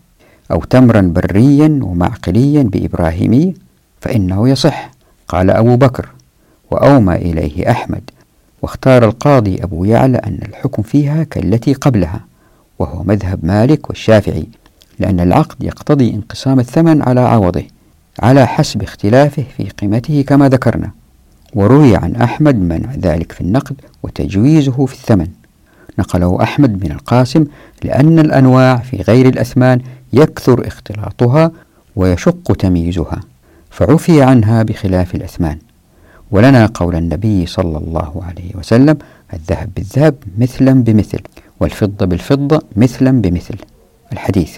[0.50, 3.54] أو تمرا بريا ومعقليا بإبراهيمي
[4.00, 4.90] فإنه يصح
[5.28, 6.08] قال أبو بكر
[6.70, 8.10] وأومى إليه أحمد
[8.62, 12.20] واختار القاضي أبو يعلى أن الحكم فيها كالتي قبلها
[12.78, 14.46] وهو مذهب مالك والشافعي
[14.98, 17.62] لأن العقد يقتضي انقسام الثمن على عوضه
[18.22, 20.90] على حسب اختلافه في قيمته كما ذكرنا
[21.54, 25.28] وروي عن أحمد منع ذلك في النقد وتجويزه في الثمن.
[25.98, 27.44] نقله أحمد بن القاسم
[27.84, 29.80] لأن الأنواع في غير الأثمان
[30.12, 31.50] يكثر اختلاطها
[31.96, 33.20] ويشق تمييزها
[33.70, 35.58] فعفي عنها بخلاف الأثمان.
[36.30, 38.98] ولنا قول النبي صلى الله عليه وسلم
[39.34, 41.20] الذهب بالذهب مثلا بمثل
[41.60, 43.56] والفضة بالفضة مثلا بمثل.
[44.12, 44.56] الحديث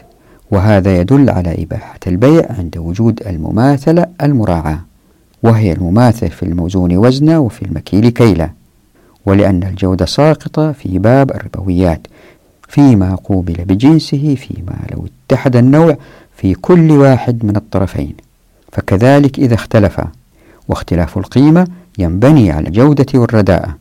[0.51, 4.81] وهذا يدل على إباحة البيع عند وجود المماثلة المراعاة
[5.43, 8.51] وهي المماثل في الموزون وزنا وفي المكيل كيلا.
[9.27, 12.07] ولأن الجودة ساقطة في باب الربويات
[12.69, 15.97] فيما قوبل بجنسه فيما لو اتحد النوع
[16.37, 18.15] في كل واحد من الطرفين.
[18.73, 20.09] فكذلك إذا اختلفا
[20.69, 21.67] واختلاف القيمة
[21.99, 23.77] ينبني على الجودة والرداءة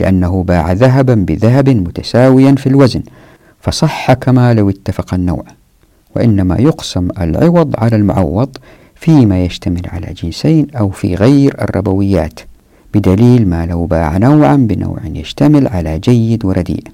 [0.00, 3.02] لأنه باع ذهبا بذهب متساويا في الوزن
[3.60, 5.44] فصح كما لو اتفق النوع.
[6.16, 8.56] وإنما يقسم العوض على المعوض
[8.94, 12.40] فيما يشتمل على جنسين أو في غير الربويات.
[12.94, 16.84] بدليل ما لو باع نوعا بنوع يشتمل على جيد ورديء.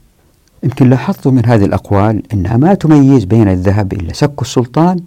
[0.63, 5.01] يمكن لاحظتوا من هذه الأقوال أنها ما تميز بين الذهب إلا سك السلطان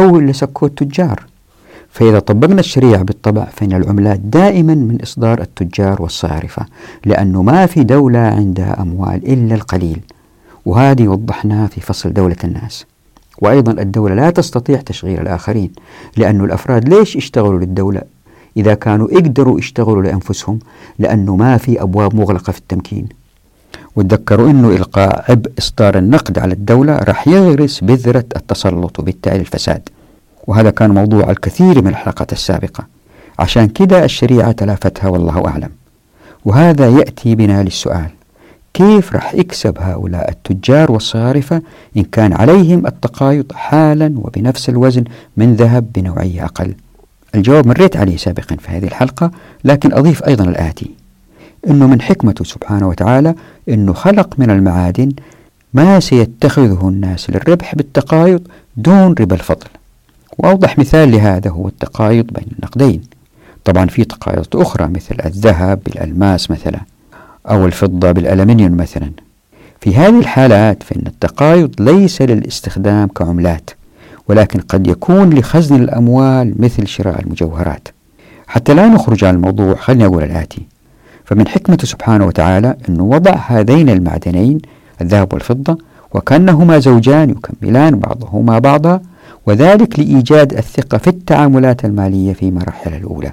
[0.00, 1.22] أو إلا سكه التجار.
[1.90, 6.66] فإذا طبقنا الشريعة بالطبع فإن العملات دائما من إصدار التجار والصارفة
[7.04, 10.00] لأنه ما في دولة عندها أموال إلا القليل.
[10.66, 12.86] وهذه وضحناها في فصل دولة الناس.
[13.42, 15.70] وأيضا الدولة لا تستطيع تشغيل الآخرين
[16.16, 18.02] لأن الأفراد ليش اشتغلوا للدولة؟
[18.56, 20.58] إذا كانوا يقدروا يشتغلوا لأنفسهم
[20.98, 23.08] لأنه ما في أبواب مغلقة في التمكين.
[23.96, 29.88] وتذكروا أنه إلقاء عبء إصدار النقد على الدولة راح يغرس بذرة التسلط وبالتالي الفساد.
[30.46, 32.86] وهذا كان موضوع الكثير من الحلقات السابقة.
[33.38, 35.70] عشان كده الشريعة تلافتها والله أعلم.
[36.44, 38.10] وهذا يأتي بنا للسؤال
[38.74, 41.62] كيف رح يكسب هؤلاء التجار والصارفة
[41.96, 45.04] إن كان عليهم التقايض حالا وبنفس الوزن
[45.36, 46.74] من ذهب بنوعية أقل؟
[47.34, 49.30] الجواب مريت عليه سابقا في هذه الحلقة
[49.64, 50.90] لكن أضيف أيضا الآتي.
[51.68, 53.34] أنه من حكمته سبحانه وتعالى
[53.68, 55.12] أنه خلق من المعادن
[55.74, 59.66] ما سيتخذه الناس للربح بالتقايض دون ربا الفضل.
[60.38, 63.02] وأوضح مثال لهذا هو التقايض بين النقدين.
[63.64, 66.80] طبعا في تقايض أخرى مثل الذهب بالألماس مثلا
[67.50, 69.10] أو الفضة بالألمنيوم مثلا.
[69.80, 73.70] في هذه الحالات فإن التقايض ليس للاستخدام كعملات.
[74.30, 77.88] ولكن قد يكون لخزن الأموال مثل شراء المجوهرات.
[78.46, 80.62] حتى لا نخرج عن الموضوع خلني أقول الآتي.
[81.24, 84.58] فمن حكمته سبحانه وتعالى أنه وضع هذين المعدنين
[85.00, 85.78] الذهب والفضة
[86.14, 89.00] وكأنهما زوجان يكملان بعضهما بعضا
[89.46, 93.32] وذلك لإيجاد الثقة في التعاملات المالية في مراحل الأولى.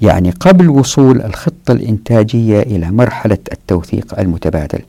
[0.00, 4.80] يعني قبل وصول الخطة الإنتاجية إلى مرحلة التوثيق المتبادل.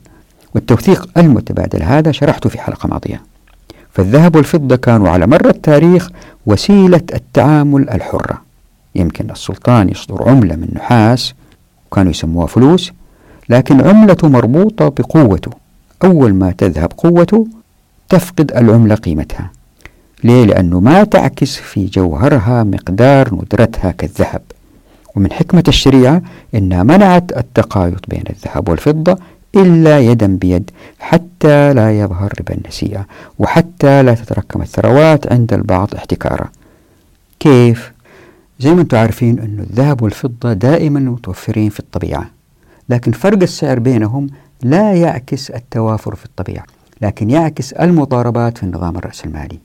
[0.54, 3.35] والتوثيق المتبادل هذا شرحته في حلقة ماضية.
[3.96, 6.08] فالذهب والفضة كانوا على مر التاريخ
[6.46, 8.42] وسيلة التعامل الحرة.
[8.94, 11.34] يمكن السلطان يصدر عملة من نحاس
[11.94, 12.92] كانوا يسموها فلوس
[13.48, 15.50] لكن عملته مربوطة بقوته.
[16.04, 17.46] أول ما تذهب قوته
[18.08, 19.50] تفقد العملة قيمتها.
[20.24, 24.42] ليه؟ لأنه ما تعكس في جوهرها مقدار ندرتها كالذهب.
[25.14, 26.22] ومن حكمة الشريعة
[26.54, 29.18] أنها منعت التقايض بين الذهب والفضة
[29.56, 33.06] إلا يدا بيد حتى لا يظهر ربا النسيئة
[33.38, 36.48] وحتى لا تتركم الثروات عند البعض احتكارا.
[37.40, 37.92] كيف؟
[38.60, 42.30] زي ما أنتم عارفين أن الذهب والفضة دائما متوفرين في الطبيعة
[42.88, 44.26] لكن فرق السعر بينهم
[44.62, 46.64] لا يعكس التوافر في الطبيعة
[47.02, 49.58] لكن يعكس المضاربات في النظام الرأسمالي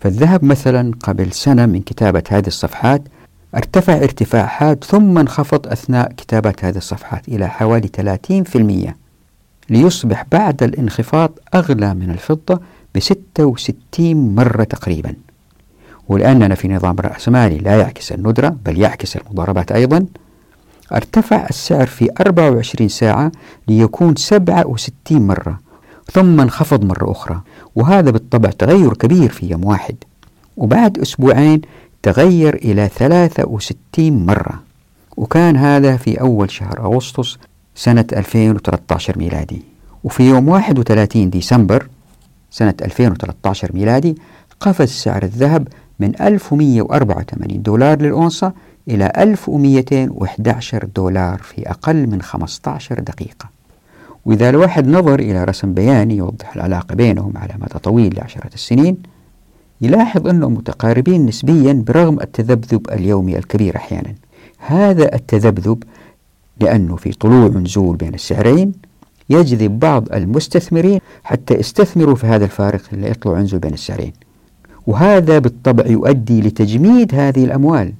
[0.00, 3.02] فالذهب مثلا قبل سنة من كتابة هذه الصفحات
[3.54, 7.88] ارتفع ارتفاع حاد ثم انخفض أثناء كتابة هذه الصفحات إلى حوالي
[8.88, 8.90] 30%
[9.70, 12.60] ليصبح بعد الانخفاض أغلى من الفضة
[12.94, 15.14] ب 66 مرة تقريبا.
[16.08, 20.06] ولأننا في نظام رأسمالي لا يعكس الندرة بل يعكس المضاربات أيضا
[20.92, 23.32] ارتفع السعر في 24 ساعة
[23.68, 25.60] ليكون 67 مرة
[26.12, 27.40] ثم انخفض مرة أخرى
[27.74, 29.96] وهذا بالطبع تغير كبير في يوم واحد.
[30.56, 31.60] وبعد أسبوعين
[32.02, 34.62] تغير إلى 63 مرة.
[35.16, 37.38] وكان هذا في أول شهر أغسطس
[37.74, 39.62] سنة 2013 ميلادي.
[40.04, 41.88] وفي يوم 31 ديسمبر
[42.50, 44.16] سنة 2013 ميلادي
[44.60, 45.68] قفز سعر الذهب
[46.00, 48.52] من 1184 دولار للأونصة
[48.88, 53.48] إلى 1211 دولار في أقل من 15 دقيقة.
[54.24, 58.96] وإذا الواحد نظر إلى رسم بياني يوضح العلاقة بينهم على مدى طويل لعشرة السنين
[59.80, 64.14] يلاحظ أنهم متقاربين نسبيا برغم التذبذب اليومي الكبير أحيانا.
[64.58, 65.82] هذا التذبذب
[66.60, 68.72] لأنه في طلوع ونزول بين السعرين
[69.30, 74.12] يجذب بعض المستثمرين حتى يستثمروا في هذا الفارق اللي يطلع وينزل بين السعرين
[74.86, 77.92] وهذا بالطبع يؤدي لتجميد هذه الأموال.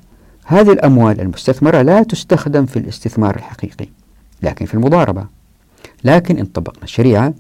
[0.45, 3.87] هذه الأموال المستثمرة لا تستخدم في الاستثمار الحقيقي
[4.43, 5.27] لكن في المضاربة.
[6.05, 7.35] لكن إن طبقنا الشريعة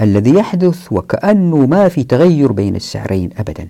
[0.00, 3.68] الذي يحدث وكأنه ما في تغير بين السعرين أبدا.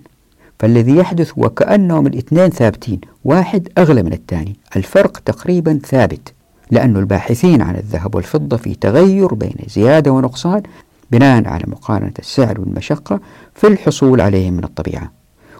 [0.59, 4.55] فالذي يحدث وكأنهم الاثنين ثابتين واحد أغلى من الثاني.
[4.75, 6.33] الفرق تقريبا ثابت.
[6.71, 10.63] لأن الباحثين عن الذهب والفضة في تغير بين زيادة ونقصان
[11.11, 13.19] بناء على مقارنة السعر والمشقة
[13.55, 15.11] في الحصول عليهم من الطبيعة.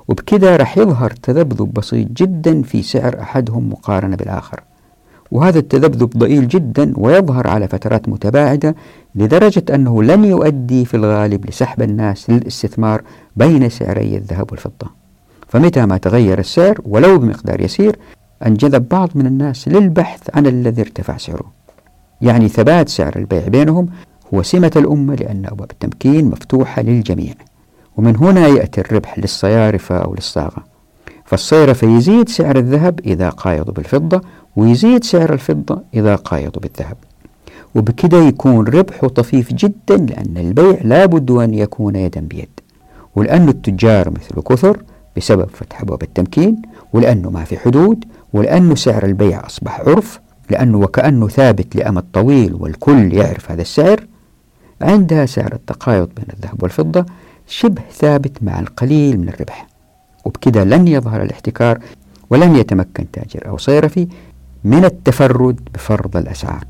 [0.08, 4.60] وبكذا رح يظهر تذبذب بسيط جدا في سعر أحدهم مقارنة بالآخر.
[5.32, 8.76] وهذا التذبذب ضئيل جدا ويظهر على فترات متباعدة
[9.16, 13.02] لدرجة أنه لن يؤدي في الغالب لسحب الناس للاستثمار
[13.36, 14.88] بين سعري الذهب والفضة.
[15.48, 18.00] فمتى ما تغير السعر ولو بمقدار يسير
[18.46, 21.52] أنجذب بعض من الناس للبحث عن الذي ارتفع سعره.
[22.22, 23.88] يعني ثبات سعر البيع بينهم
[24.34, 27.34] هو سمة الأمة لأن أبواب التمكين مفتوحة للجميع
[27.98, 30.64] ومن هنا يأتي الربح للصيارفة أو للصاغة.
[31.26, 34.22] فالصيرفة يزيد سعر الذهب إذا قايضوا بالفضة
[34.56, 36.98] ويزيد سعر الفضة إذا قايضوا بالذهب.
[37.76, 42.50] وبكده يكون ربحه طفيف جدا لأن البيع لابد أن يكون يدا بيد.
[43.16, 44.84] ولأن التجار مثل كثر
[45.18, 46.62] بسبب فتح أبواب التمكين
[46.94, 48.06] ولأنه ما في حدود
[48.36, 50.20] ولأنه سعر البيع أصبح عرف
[50.50, 54.08] لأنه وكأنه ثابت لأمد طويل والكل يعرف هذا السعر
[54.82, 57.06] عندها سعر التقايض بين الذهب والفضة
[57.48, 59.68] شبه ثابت مع القليل من الربح.
[60.26, 61.80] وبكده لن يظهر الاحتكار
[62.30, 64.08] ولن يتمكن تاجر أو صيرفي
[64.64, 66.66] من التفرد بفرض الأسعار.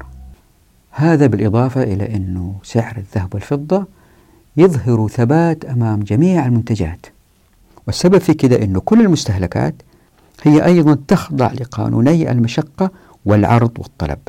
[0.92, 3.86] هذا بالإضافة إلى أنه سعر الذهب والفضة
[4.58, 7.06] يظهر ثبات أمام جميع المنتجات.
[7.88, 9.76] والسبب في كده أنه كل المستهلكات
[10.46, 12.92] هي أيضا تخضع لقانوني المشقة
[13.26, 14.20] والعرض والطلب.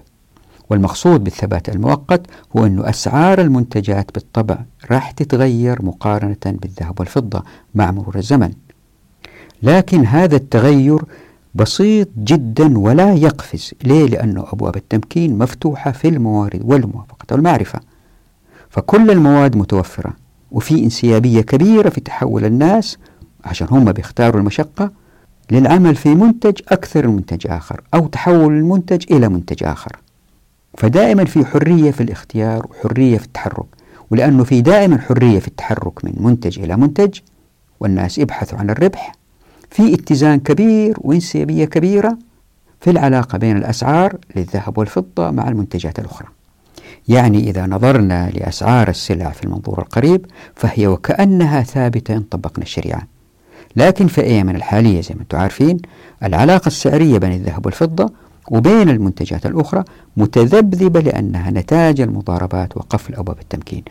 [0.70, 4.58] والمقصود بالثبات المؤقت هو أن أسعار المنتجات بالطبع
[4.90, 7.42] راح تتغير مقارنة بالذهب والفضة
[7.74, 8.52] مع مرور الزمن.
[9.62, 11.02] لكن هذا التغير
[11.54, 13.74] بسيط جدا ولا يقفز.
[13.84, 17.80] ليه؟ لأنه أبواب التمكين مفتوحة في الموارد والموافقة والمعرفة.
[18.70, 20.12] فكل المواد متوفرة
[20.52, 22.98] وفي انسيابية كبيرة في تحول الناس
[23.44, 24.90] عشان هم بيختاروا المشقة
[25.50, 29.96] للعمل في منتج أكثر من منتج آخر أو تحول المنتج إلى منتج آخر.
[30.78, 33.66] فدائما في حرية في الاختيار وحرية في التحرك
[34.10, 37.18] ولأنه في دائما حرية في التحرك من منتج إلى منتج
[37.80, 39.12] والناس يبحثوا عن الربح
[39.70, 42.18] في اتزان كبير وانسيابية كبيرة
[42.80, 46.28] في العلاقة بين الأسعار للذهب والفضة مع المنتجات الأخرى.
[47.08, 53.02] يعني إذا نظرنا لأسعار السلع في المنظور القريب فهي وكأنها ثابتة إن طبقنا الشريعة.
[53.76, 55.78] لكن في أيامنا الحالية زي ما أنتم عارفين
[56.22, 58.12] العلاقة السعرية بين الذهب والفضة
[58.50, 59.84] وبين المنتجات الأخرى
[60.16, 63.82] متذبذبة لأنها نتاج المضاربات وقفل أبواب التمكين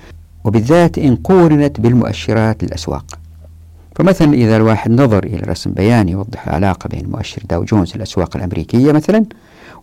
[0.43, 3.05] وبالذات إن قورنت بالمؤشرات للأسواق.
[3.95, 8.91] فمثلا إذا الواحد نظر إلى رسم بياني يوضح العلاقة بين مؤشر داو جونز الأسواق الأمريكية
[8.91, 9.25] مثلا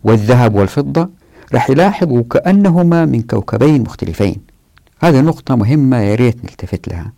[0.05, 1.09] والذهب والفضة
[1.55, 4.37] راح يلاحظ وكأنهما من كوكبين مختلفين.
[5.01, 7.13] هذه نقطة مهمة يا ريت نلتفت لها.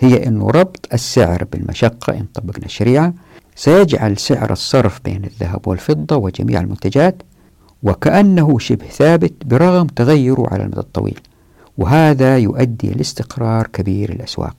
[0.00, 3.14] هي أن ربط السعر بالمشقة إن طبقنا الشريعة
[3.56, 7.22] سيجعل سعر الصرف بين الذهب والفضة وجميع المنتجات
[7.82, 11.20] وكأنه شبه ثابت برغم تغيره على المدى الطويل
[11.78, 14.56] وهذا يؤدي لاستقرار كبير الأسواق.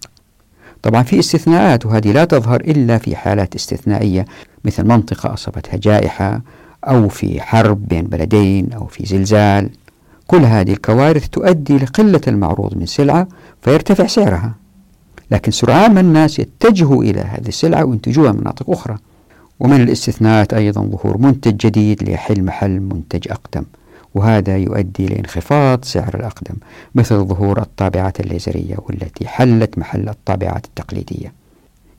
[0.82, 4.26] طبعا في استثناءات وهذه لا تظهر إلا في حالات استثنائية
[4.66, 6.42] مثل منطقة أصابتها جائحة
[6.88, 9.70] أو في حرب بين بلدين أو في زلزال.
[10.28, 13.28] كل هذه الكوارث تؤدي لقلة المعروض من سلعة
[13.62, 14.61] فيرتفع سعرها.
[15.32, 18.98] لكن سرعان ما الناس يتجهوا إلى هذه السلعة وينتجوها من مناطق أخرى.
[19.60, 23.64] ومن الاستثناءات أيضا ظهور منتج جديد ليحل محل منتج أقدم
[24.16, 26.56] وهذا يؤدي لانخفاض سعر الأقدم
[26.96, 31.34] مثل ظهور الطابعات الليزرية والتي حلت محل الطابعات التقليدية.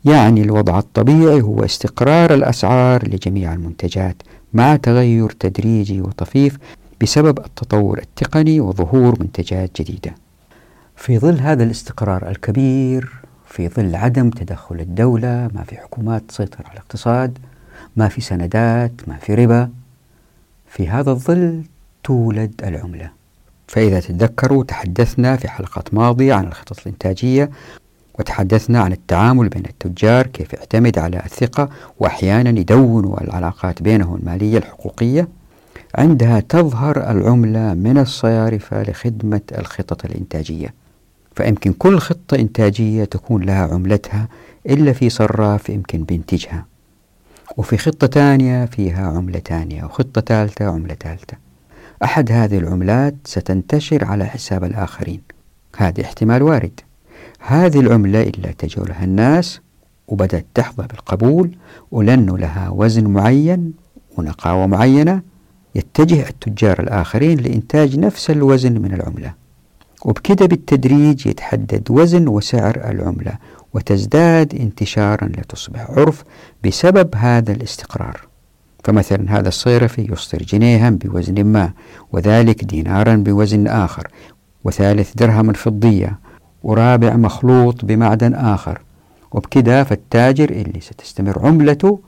[0.05, 4.17] يعني الوضع الطبيعي هو استقرار الأسعار لجميع المنتجات
[4.53, 6.59] مع تغير تدريجي وطفيف
[7.03, 10.15] بسبب التطور التقني وظهور منتجات جديدة.
[10.97, 13.22] في ظل هذا الاستقرار الكبير
[13.53, 17.39] في ظل عدم تدخل الدولة ما في حكومات تسيطر على الاقتصاد
[17.97, 19.71] ما في سندات ما في ربا.
[20.67, 21.63] في هذا الظل
[22.05, 23.11] تولد العملة.
[23.69, 27.51] فإذا تتذكروا تحدثنا في حلقات ماضية عن الخطط الإنتاجية
[28.19, 35.29] وتحدثنا عن التعامل بين التجار كيف يعتمد على الثقة وأحيانا يدونوا العلاقات بينهم المالية الحقوقية.
[35.95, 40.82] عندها تظهر العملة من الصيارفة لخدمة الخطط الإنتاجية.
[41.37, 44.29] فيمكن كل خطة إنتاجية تكون لها عملتها
[44.67, 46.67] إلا في صراف يمكن بينتجها
[47.57, 51.37] وفي خطة ثانية فيها عملة ثانية وخطة ثالثة عملة ثالثة.
[52.05, 55.23] أحد هذه العملات ستنتشر على حساب الآخرين.
[55.77, 56.81] هذا احتمال وارد.
[57.39, 59.61] هذه العملة إلا تجولها الناس
[60.09, 61.51] وبدأت تحظى بالقبول
[61.91, 63.73] ولأنه لها وزن معين
[64.19, 65.23] ونقاوة معينة
[65.75, 69.42] يتجه التجار الآخرين لإنتاج نفس الوزن من العملة.
[70.05, 73.33] وبكده بالتدريج يتحدد وزن وسعر العملة
[73.75, 76.25] وتزداد انتشارا لتصبح عرف
[76.65, 78.21] بسبب هذا الاستقرار.
[78.85, 81.73] فمثلا هذا الصيرفي يصدر جنيها بوزن ما
[82.13, 84.09] وذلك دينارا بوزن آخر
[84.65, 86.19] وثالث درهما فضية
[86.63, 88.81] ورابع مخلوط بمعدن آخر.
[89.33, 92.01] وبكذا فالتاجر اللي ستستمر عملته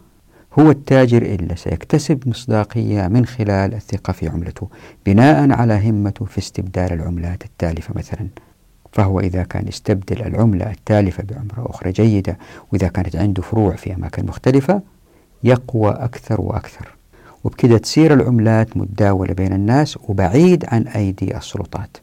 [0.58, 4.68] هو التاجر اللي سيكتسب مصداقية من خلال الثقة في عملته
[5.06, 8.26] بناء على همته في استبدال العملات التالفة مثلا.
[8.92, 12.38] فهو إذا كان يستبدل العملة التالفة بعملة أخرى جيدة
[12.72, 14.82] وإذا كانت عنده فروع في أماكن مختلفة
[15.44, 16.96] يقوى أكثر وأكثر.
[17.44, 21.96] وبكذا تصير العملات متداولة بين الناس وبعيد عن أيدي السلطات.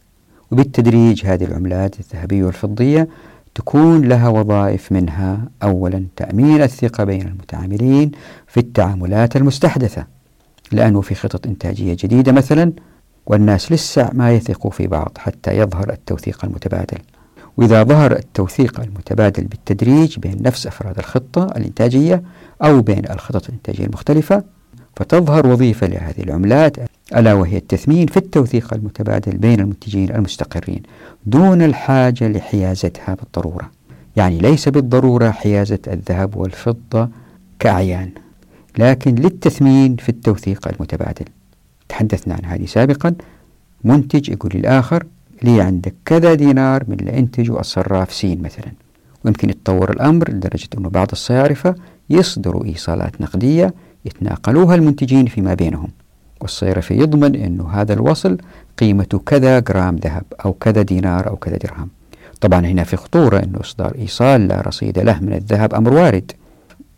[0.51, 3.07] وبالتدريج هذه العملات الذهبية والفضية
[3.55, 5.39] تكون لها وظائف منها.
[5.63, 8.11] أولا تأمين الثقة بين المتعاملين
[8.47, 10.05] في التعاملات المستحدثة
[10.71, 12.73] لأنه في خطط إنتاجية جديدة مثلا
[13.25, 16.97] والناس لسه ما يثقوا في بعض حتى يظهر التوثيق المتبادل.
[17.57, 22.23] وإذا ظهر التوثيق المتبادل بالتدريج بين نفس أفراد الخطة الإنتاجية
[22.63, 24.43] أو بين الخطط الإنتاجية المختلفة
[25.01, 26.77] فتظهر وظيفة لهذه العملات
[27.15, 30.81] ألا وهي التثمين في التوثيق المتبادل بين المنتجين المستقرين
[31.25, 33.71] دون الحاجة لحيازتها بالضرورة.
[34.15, 37.09] يعني ليس بالضرورة حيازة الذهب والفضة
[37.59, 38.09] كأعيان
[38.77, 41.25] لكن للتثمين في التوثيق المتبادل.
[41.89, 43.15] تحدثنا عن هذه سابقا.
[43.83, 45.05] منتج يقول للآخر
[45.43, 48.71] لي عندك كذا دينار من اللي أنتجه الصراف سين مثلا.
[49.25, 51.75] ويمكن يتطور الأمر لدرجة أنه بعض الصيارفة
[52.09, 53.73] يصدروا إيصالات نقدية
[54.05, 55.89] يتناقلوها المنتجين فيما بينهم.
[56.41, 58.37] والصيرفي يضمن أنه هذا الوصل
[58.77, 61.89] قيمته كذا جرام ذهب أو كذا دينار أو كذا درهم.
[62.41, 66.31] طبعا هنا في خطورة أنه إصدار إيصال لا رصيد له من الذهب أمر وارد.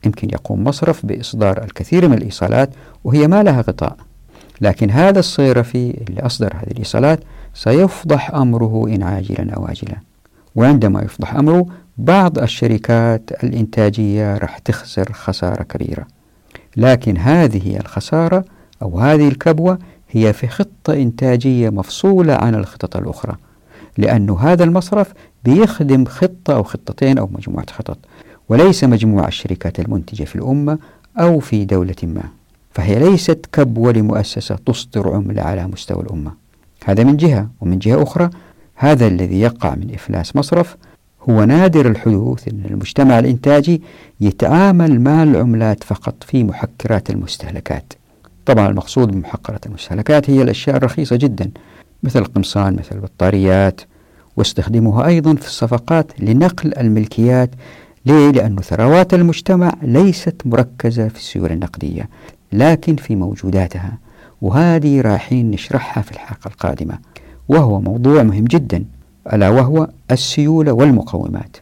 [0.05, 2.69] يمكن يقوم مصرف بإصدار الكثير من الإيصالات
[3.03, 3.97] وهي ما لها غطاء.
[4.61, 7.19] لكن هذا الصيرفي اللي أصدر هذه الإيصالات
[7.53, 9.95] سيفضح أمره إن عاجلا أو آجلا.
[10.55, 11.65] وعندما يفضح أمره
[11.97, 16.07] بعض الشركات الإنتاجية راح تخسر خسارة كبيرة.
[16.77, 18.45] لكن هذه الخسارة
[18.81, 23.35] أو هذه الكبوة هي في خطة إنتاجية مفصولة عن الخطط الأخرى
[23.97, 25.13] لأن هذا المصرف
[25.43, 27.97] بيخدم خطة أو خطتين أو مجموعة خطط
[28.49, 30.77] وليس مجموعة الشركات المنتجة في الأمة
[31.19, 32.23] أو في دولة ما
[32.71, 36.31] فهي ليست كبوة لمؤسسة تصدر عملة على مستوى الأمة.
[36.85, 38.29] هذا من جهة ومن جهة أخرى
[38.75, 40.75] هذا الذي يقع من إفلاس مصرف
[41.29, 43.81] هو نادر الحدوث أن المجتمع الإنتاجي
[44.21, 47.93] يتعامل مع العملات فقط في محكرات المستهلكات.
[48.45, 51.51] طبعا المقصود بمحقرات المستهلكات هي الأشياء الرخيصة جدا
[52.03, 53.81] مثل القمصان مثل البطاريات.
[54.37, 57.49] واستخدموها أيضا في الصفقات لنقل الملكيات.
[58.05, 62.09] ليه؟ لأن ثروات المجتمع ليست مركزة في السيولة النقدية
[62.53, 63.97] لكن في موجوداتها.
[64.41, 66.97] وهذه رايحين نشرحها في الحلقة القادمة.
[67.49, 68.85] وهو موضوع مهم جدا.
[69.33, 71.57] ألا وهو السيولة والمقومات.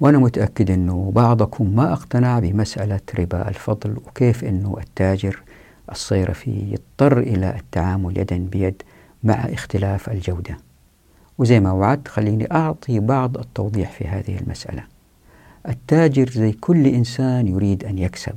[0.00, 5.42] وأنا متأكد أنه بعضكم ما اقتنع بمسألة ربا الفضل وكيف أنه التاجر
[5.92, 8.82] الصيرفي يضطر إلى التعامل يدا بيد
[9.24, 10.56] مع اختلاف الجودة.
[11.38, 14.84] وزي ما وعدت خليني أعطي بعض التوضيح في هذه المسألة.
[15.68, 18.36] التاجر زي كل إنسان يريد أن يكسب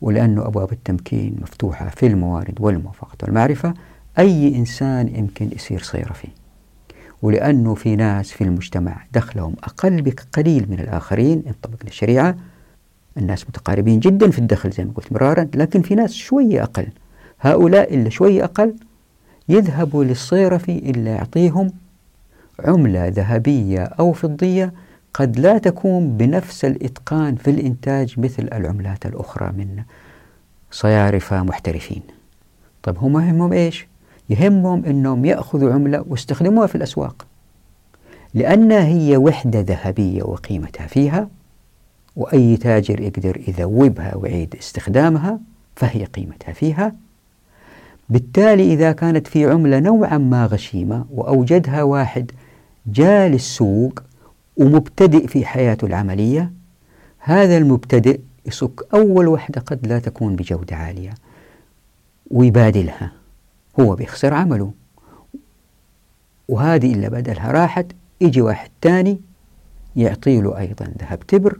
[0.00, 3.74] ولأنه أبواب التمكين مفتوحة في الموارد والموافقة والمعرفة.
[4.18, 6.28] أي إنسان يمكن يصير صيرفي.
[7.22, 12.36] ولأنه في ناس في المجتمع دخلهم أقل بقليل من الآخرين إن طبقنا الشريعة.
[13.18, 16.88] الناس متقاربين جدا في الدخل زي ما قلت مرارا لكن في ناس شوية أقل.
[17.40, 18.74] هؤلاء اللي شوية أقل
[19.48, 21.72] يذهبوا للصيرفي اللي يعطيهم
[22.64, 24.72] عملة ذهبية أو فضية
[25.14, 29.82] قد لا تكون بنفس الإتقان في الإنتاج مثل العملات الأخرى من
[30.70, 32.02] صيارفة محترفين.
[32.82, 33.86] طيب هم يهمهم إيش؟
[34.30, 37.26] يهمهم أنهم يأخذوا عملة واستخدموها في الأسواق.
[38.34, 41.28] لأنها هي وحدة ذهبية وقيمتها فيها
[42.16, 45.40] وأي تاجر يقدر يذوبها ويعيد استخدامها
[45.76, 46.94] فهي قيمتها فيها.
[48.08, 52.30] بالتالي إذا كانت في عملة نوعا ما غشيمة وأوجدها واحد
[52.86, 54.02] جاء للسوق
[54.56, 56.52] ومبتدئ في حياته العملية
[57.18, 61.14] هذا المبتدئ يصك أول وحدة قد لا تكون بجودة عالية
[62.30, 63.12] ويبادلها.
[63.80, 64.72] هو بيخسر عمله.
[66.48, 67.86] وهذه إلا بدلها راحت
[68.20, 69.20] يجي واحد تاني
[69.96, 71.58] يعطي له أيضا ذهب تبر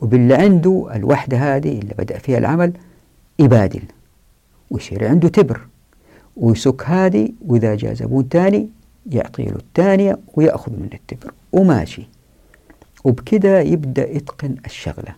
[0.00, 2.72] وباللي عنده الوحدة هذه اللي بدأ فيها العمل
[3.38, 3.82] يبادل
[4.70, 5.60] ويصير عنده تبر.
[6.36, 8.68] ويسك هذه وإذا جاء زبون تاني
[9.10, 12.08] يعطي له الثانية ويأخذ من التبر وماشي.
[13.04, 15.14] وبكده يبدأ يتقن الشغلة.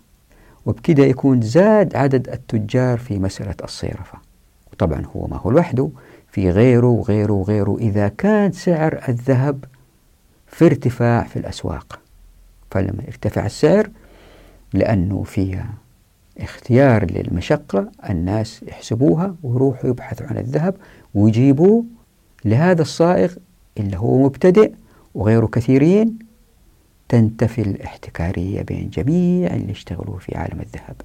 [0.66, 4.18] وبكده يكون زاد عدد التجار في مسألة الصيرفة.
[4.72, 5.90] وطبعا هو ما هو لوحده.
[6.38, 9.64] في غيره وغيره وغيره إذا كان سعر الذهب
[10.46, 11.98] في ارتفاع في الأسواق
[12.70, 13.90] فلما يرتفع السعر
[14.72, 15.74] لأنه فيها
[16.38, 20.74] اختيار للمشقة الناس يحسبوها ويروحوا يبحثوا عن الذهب
[21.14, 21.84] ويجيبوه
[22.44, 23.34] لهذا الصائغ
[23.78, 24.72] اللي هو مبتدئ
[25.14, 26.18] وغيره كثيرين.
[27.08, 30.96] تنتفي الاحتكارية بين جميع اللي يشتغلوا في عالم الذهب.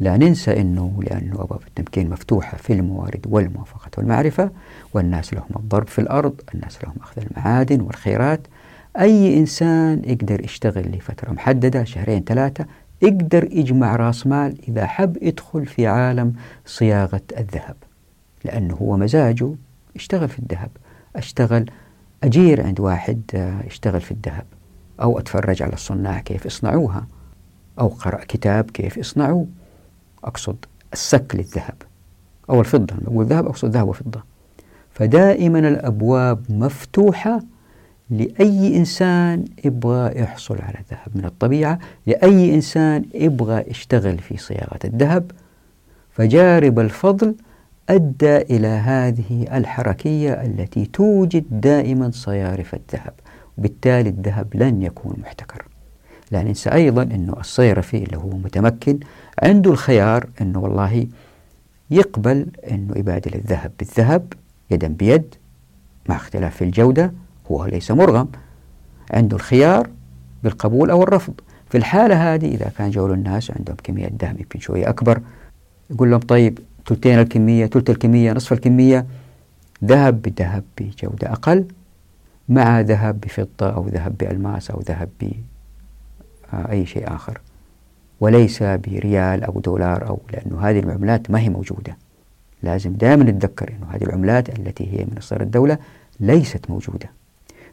[0.00, 4.50] لا ننسى أنه لأنه أبواب التمكين مفتوحة في الموارد والموافقة والمعرفة
[4.94, 8.40] والناس لهم الضرب في الأرض الناس لهم أخذ المعادن والخيرات.
[9.00, 12.66] أي إنسان يقدر يشتغل لفترة محددة شهرين ثلاثة
[13.02, 16.32] يقدر يجمع رأس مال إذا حب يدخل في عالم
[16.66, 17.76] صياغة الذهب.
[18.44, 19.54] لأنه هو مزاجه
[19.96, 20.70] يشتغل في الذهب.
[21.16, 21.70] أشتغل
[22.24, 24.44] أجير عند واحد آه، يشتغل في الذهب.
[25.02, 27.06] أو أتفرج على الصناع كيف يصنعوها.
[27.80, 29.46] أو قرأ كتاب كيف يصنعوه.
[30.24, 30.56] أقصد
[30.92, 31.74] السك للذهب
[32.50, 34.22] أو الفضة أقول ذهب أقصد ذهب وفضة.
[34.90, 37.40] فدائما الأبواب مفتوحة
[38.10, 45.30] لأي إنسان يبغى يحصل على الذهب من الطبيعة لأي إنسان يبغى يشتغل في صياغة الذهب.
[46.10, 47.34] فجارب الفضل
[47.88, 53.12] أدى إلى هذه الحركية التي توجد دائما صيارف الذهب
[53.58, 55.66] وبالتالي الذهب لن يكون محتكر
[56.34, 58.98] لا ننسى أيضا أنه الصيرفي اللي هو متمكن
[59.42, 61.06] عنده الخيار أنه والله
[61.90, 63.72] يقبل أنه يبادل الذهب.
[63.78, 64.32] بالذهب
[64.70, 65.34] يدا بيد
[66.08, 67.12] مع اختلاف في الجودة
[67.50, 68.28] هو ليس مرغم
[69.10, 69.88] عنده الخيار
[70.42, 71.34] بالقبول أو الرفض.
[71.70, 75.20] في الحالة هذه إذا كان جو الناس عندهم كمية ذهب يمكن شوية أكبر
[75.90, 79.06] يقول لهم طيب ثلثين الكمية ثلث الكمية نصف الكمية
[79.84, 81.64] ذهب بذهب بجودة أقل
[82.48, 85.08] مع ذهب بفضة أو ذهب بألماس أو ذهب
[86.62, 87.40] بأي شيء آخر.
[88.20, 91.96] وليس بريال أو دولار أو لأنه هذه العملات ما هي موجودة.
[92.62, 95.78] لازم دائما نتذكر أنه هذه العملات التي هي من إصدار الدولة
[96.20, 97.10] ليست موجودة.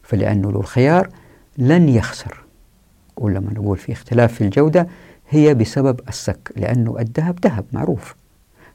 [0.04, 1.10] فلأنه له الخيار
[1.58, 2.44] لن يخسر.
[3.18, 4.88] ولما نقول في اختلاف في الجودة
[5.30, 8.16] هي بسبب السك لأنه الذهب ذهب معروف.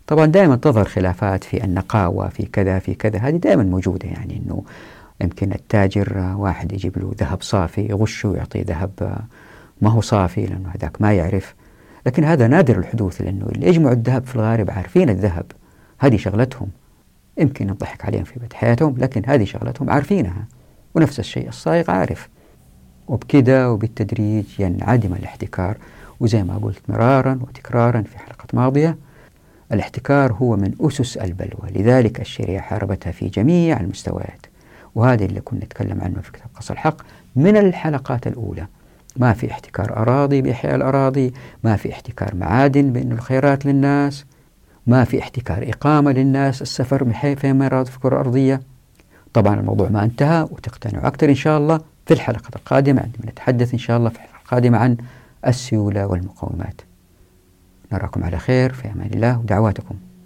[0.07, 4.09] طبعا دائما تظهر خلافات في النقاوة في كذا في كذا هذه دائما موجودة.
[4.09, 4.63] يعني أنه
[5.21, 9.19] يمكن التاجر واحد يجيب له ذهب صافي يغشه ويعطيه ذهب
[9.81, 11.55] ما هو صافي لأنه هذاك ما يعرف.
[12.07, 15.47] لكن هذا نادر الحدوث لأنه اللي يجمعوا الذهب في الغالب عارفين الذهب.
[15.99, 16.69] هذه شغلتهم.
[17.39, 20.45] يمكن نضحك عليهم في بدء حياتهم لكن هذه شغلتهم عارفينها.
[20.95, 22.29] ونفس الشيء الصايغ عارف.
[23.09, 25.77] وبكذا وبالتدريج ينعدم الاحتكار.
[26.21, 28.97] وزي ما قلت مرارا وتكرارا في حلقة ماضية
[29.73, 31.71] الاحتكار هو من أسس البلوى.
[31.71, 34.47] لذلك الشريعة حاربتها في جميع المستويات.
[34.95, 36.97] وهذا اللي كنا نتكلم عنه في كتاب قص الحق
[37.37, 38.67] من الحلقات الأولى.
[39.17, 41.33] ما في احتكار أراضي بإحياء الأراضي
[41.65, 44.25] ما في احتكار معادن بأن الخيرات للناس
[44.87, 48.61] ما في احتكار إقامة للناس السفر في مرات في الكرة الأرضية.
[49.33, 53.01] طبعا الموضوع ما انتهى وتقتنعوا أكثر إن شاء الله في الحلقة القادمة.
[53.01, 54.97] عندما نتحدث إن شاء الله في الحلقة القادمة عن
[55.47, 56.81] السيولة والمقومات
[57.93, 59.95] نراكم على خير في أمان الله ودعواتكم.